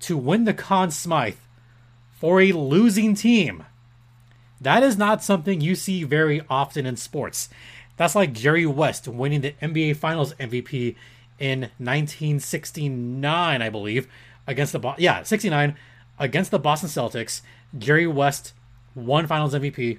to 0.00 0.16
win 0.16 0.44
the 0.44 0.54
Conn 0.54 0.90
Smythe 0.90 1.36
for 2.12 2.40
a 2.40 2.52
losing 2.52 3.14
team. 3.14 3.64
That 4.60 4.82
is 4.82 4.98
not 4.98 5.22
something 5.22 5.60
you 5.60 5.74
see 5.74 6.04
very 6.04 6.42
often 6.50 6.86
in 6.86 6.96
sports. 6.96 7.48
That's 7.96 8.14
like 8.14 8.32
Jerry 8.32 8.66
West 8.66 9.08
winning 9.08 9.40
the 9.40 9.52
NBA 9.62 9.96
Finals 9.96 10.34
MVP 10.34 10.96
in 11.38 11.60
1969, 11.78 13.62
I 13.62 13.68
believe, 13.70 14.08
against 14.46 14.72
the 14.72 14.78
Bo- 14.78 14.94
yeah 14.98 15.22
69 15.22 15.76
against 16.18 16.50
the 16.50 16.58
Boston 16.58 16.88
Celtics. 16.88 17.42
Jerry 17.76 18.06
West 18.06 18.54
won 18.94 19.26
Finals 19.26 19.54
MVP, 19.54 19.98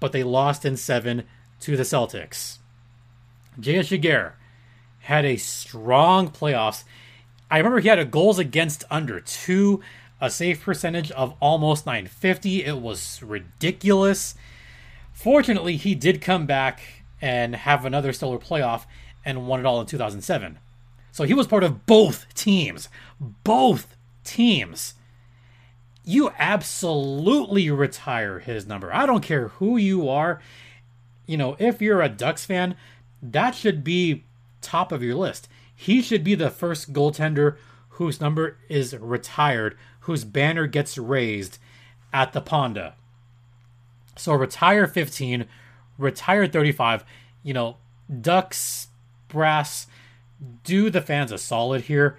but 0.00 0.12
they 0.12 0.22
lost 0.22 0.64
in 0.64 0.76
seven 0.76 1.24
to 1.60 1.76
the 1.76 1.82
Celtics. 1.82 2.58
J.S. 3.58 3.88
Giguere 3.88 4.32
had 5.00 5.24
a 5.24 5.36
strong 5.36 6.30
playoffs. 6.30 6.84
I 7.50 7.58
remember 7.58 7.80
he 7.80 7.88
had 7.88 7.98
a 7.98 8.04
goals 8.04 8.38
against 8.38 8.84
under 8.90 9.20
two, 9.20 9.80
a 10.20 10.30
save 10.30 10.60
percentage 10.60 11.10
of 11.12 11.34
almost 11.40 11.86
950. 11.86 12.64
It 12.64 12.78
was 12.78 13.22
ridiculous. 13.22 14.34
Fortunately, 15.12 15.76
he 15.76 15.94
did 15.94 16.20
come 16.20 16.46
back 16.46 16.80
and 17.20 17.54
have 17.56 17.84
another 17.84 18.12
stellar 18.12 18.38
playoff 18.38 18.84
and 19.26 19.46
won 19.46 19.60
it 19.60 19.66
all 19.66 19.80
in 19.80 19.86
2007. 19.86 20.58
So 21.10 21.24
he 21.24 21.34
was 21.34 21.46
part 21.46 21.64
of 21.64 21.84
both 21.84 22.32
teams. 22.34 22.88
Both 23.20 23.96
teams. 24.24 24.94
You 26.04 26.30
absolutely 26.38 27.68
retire 27.70 28.38
his 28.38 28.66
number. 28.66 28.94
I 28.94 29.04
don't 29.04 29.22
care 29.22 29.48
who 29.48 29.76
you 29.76 30.08
are. 30.08 30.40
You 31.26 31.36
know, 31.36 31.56
if 31.58 31.82
you're 31.82 32.00
a 32.00 32.08
Ducks 32.08 32.46
fan, 32.46 32.76
that 33.20 33.56
should 33.56 33.82
be 33.82 34.24
top 34.60 34.92
of 34.92 35.02
your 35.02 35.16
list. 35.16 35.48
He 35.74 36.00
should 36.00 36.22
be 36.22 36.36
the 36.36 36.50
first 36.50 36.92
goaltender 36.92 37.56
whose 37.90 38.20
number 38.20 38.58
is 38.68 38.96
retired, 38.96 39.76
whose 40.00 40.24
banner 40.24 40.66
gets 40.66 40.96
raised 40.96 41.58
at 42.12 42.32
the 42.32 42.40
Ponda. 42.40 42.92
So 44.16 44.32
retire 44.32 44.86
15, 44.86 45.46
retire 45.98 46.46
35. 46.46 47.04
You 47.42 47.54
know, 47.54 47.76
Ducks 48.20 48.88
brass, 49.28 49.86
do 50.64 50.90
the 50.90 51.00
fans 51.00 51.32
a 51.32 51.38
solid 51.38 51.82
here. 51.82 52.18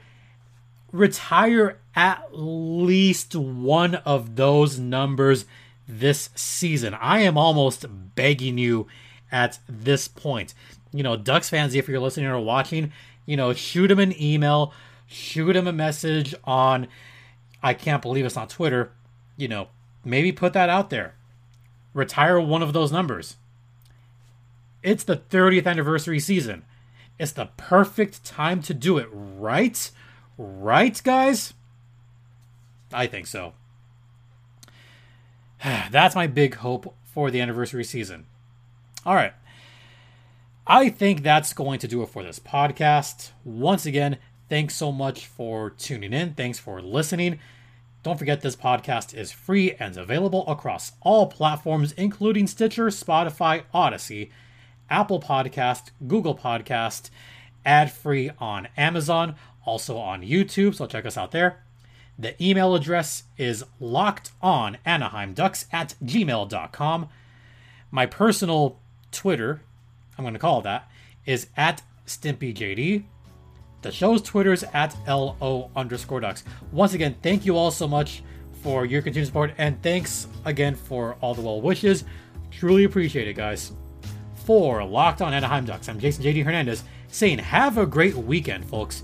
Retire 0.92 1.80
at 1.96 2.30
least 2.32 3.36
one 3.36 3.96
of 3.96 4.36
those 4.36 4.80
numbers 4.80 5.46
this 5.88 6.30
season. 6.36 6.94
I 6.94 7.20
am 7.20 7.38
almost 7.38 7.86
begging 8.16 8.58
you 8.58 8.88
at 9.32 9.60
this 9.68 10.08
point. 10.08 10.54
You 10.94 11.04
know, 11.04 11.16
Ducks 11.16 11.50
fans, 11.50 11.76
if 11.76 11.88
you're 11.88 12.00
listening 12.00 12.28
or 12.28 12.40
watching, 12.40 12.92
you 13.26 13.38
know, 13.38 13.54
shoot 13.54 13.92
him 13.92 14.00
an 14.00 14.20
email, 14.22 14.74
shoot 15.06 15.56
him 15.56 15.68
a 15.68 15.74
message 15.74 16.34
on, 16.44 16.88
I 17.62 17.74
can't 17.74 18.02
believe 18.02 18.26
it's 18.26 18.38
on 18.38 18.48
Twitter. 18.48 18.92
You 19.36 19.48
know, 19.48 19.68
maybe 20.04 20.32
put 20.32 20.54
that 20.54 20.70
out 20.70 20.90
there. 20.90 21.16
Retire 21.94 22.40
one 22.40 22.62
of 22.62 22.74
those 22.74 22.92
numbers. 22.92 23.36
It's 24.84 25.04
the 25.04 25.18
30th 25.18 25.66
anniversary 25.66 26.20
season. 26.20 26.64
It's 27.20 27.32
the 27.32 27.50
perfect 27.58 28.24
time 28.24 28.62
to 28.64 28.74
do 28.74 28.98
it, 28.98 29.10
right? 29.12 29.90
Right, 30.38 31.02
guys? 31.04 31.54
I 32.94 33.08
think 33.08 33.28
so. 33.28 33.54
That's 35.92 36.16
my 36.16 36.28
big 36.28 36.56
hope 36.56 36.96
for 37.04 37.32
the 37.32 37.42
anniversary 37.42 37.84
season. 37.84 38.26
All 39.06 39.16
right. 39.16 39.34
I 40.70 40.90
think 40.90 41.24
that's 41.24 41.54
going 41.54 41.80
to 41.80 41.88
do 41.88 42.04
it 42.04 42.10
for 42.10 42.24
this 42.24 42.40
podcast. 42.40 43.32
Once 43.46 43.86
again, 43.86 44.18
thanks 44.50 44.76
so 44.76 44.92
much 44.92 45.26
for 45.26 45.70
tuning 45.70 46.12
in. 46.12 46.34
Thanks 46.34 46.60
for 46.60 46.82
listening. 46.82 47.40
Don't 48.04 48.20
forget 48.20 48.42
this 48.42 48.58
podcast 48.58 49.14
is 49.14 49.32
free 49.32 49.74
and 49.80 49.96
available 49.96 50.46
across 50.46 50.92
all 51.02 51.28
platforms, 51.28 51.94
including 51.94 52.48
Stitcher, 52.48 52.88
Spotify, 52.88 53.64
Odyssey, 53.74 54.30
Apple 54.90 55.20
Podcast, 55.20 55.92
Google 56.08 56.36
Podcast, 56.36 57.10
ad 57.66 57.92
free 57.92 58.32
on 58.40 58.68
Amazon, 58.78 59.36
also 59.66 59.98
on 59.98 60.22
YouTube. 60.22 60.76
So 60.76 60.88
check 60.88 61.06
us 61.06 61.18
out 61.18 61.32
there. 61.32 61.64
The 62.20 62.42
email 62.44 62.74
address 62.74 63.24
is 63.38 63.64
locked 63.80 64.32
on 64.42 64.78
Anaheim 64.86 65.34
Ducks 65.34 65.66
at 65.72 65.94
gmail.com. 66.04 67.10
My 67.92 68.06
personal 68.06 68.80
Twitter, 69.12 69.62
I'm 70.18 70.24
going 70.24 70.34
to 70.34 70.40
call 70.40 70.62
that, 70.62 70.90
is 71.26 71.48
at 71.56 71.84
StimpyJD. 72.08 73.04
The 73.84 73.92
show's 73.92 74.22
Twitter 74.24 74.52
is 74.52 74.66
at 74.74 74.98
LO 75.08 75.70
underscore 75.76 76.22
ducks. 76.22 76.44
Once 76.72 76.94
again, 76.94 77.16
thank 77.22 77.46
you 77.46 77.56
all 77.56 77.70
so 77.70 77.88
much 77.88 78.24
for 78.64 78.86
your 78.86 79.04
continued 79.04 79.28
support, 79.28 79.54
and 79.60 79.82
thanks 79.84 80.28
again 80.46 80.76
for 80.76 81.16
all 81.22 81.36
the 81.36 81.42
well 81.42 81.62
wishes. 81.62 82.04
Truly 82.50 82.86
appreciate 82.86 83.28
it, 83.28 83.36
guys. 83.36 83.72
For 84.48 84.82
Locked 84.82 85.22
On 85.22 85.34
Anaheim 85.34 85.66
Ducks, 85.66 85.90
I'm 85.90 86.00
Jason 86.00 86.24
JD 86.24 86.46
Hernandez 86.46 86.82
saying 87.10 87.40
have 87.40 87.78
a 87.78 87.86
great 87.86 88.16
weekend, 88.16 88.64
folks. 88.64 89.04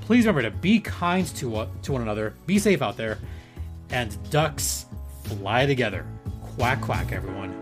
Please 0.00 0.26
remember 0.26 0.42
to 0.42 0.50
be 0.50 0.80
kind 0.80 1.24
to, 1.36 1.58
uh, 1.58 1.68
to 1.82 1.92
one 1.92 2.02
another, 2.02 2.34
be 2.44 2.58
safe 2.58 2.82
out 2.82 2.96
there, 2.96 3.18
and 3.90 4.18
ducks 4.30 4.86
fly 5.22 5.64
together. 5.64 6.04
Quack, 6.56 6.80
quack, 6.80 7.12
everyone. 7.12 7.59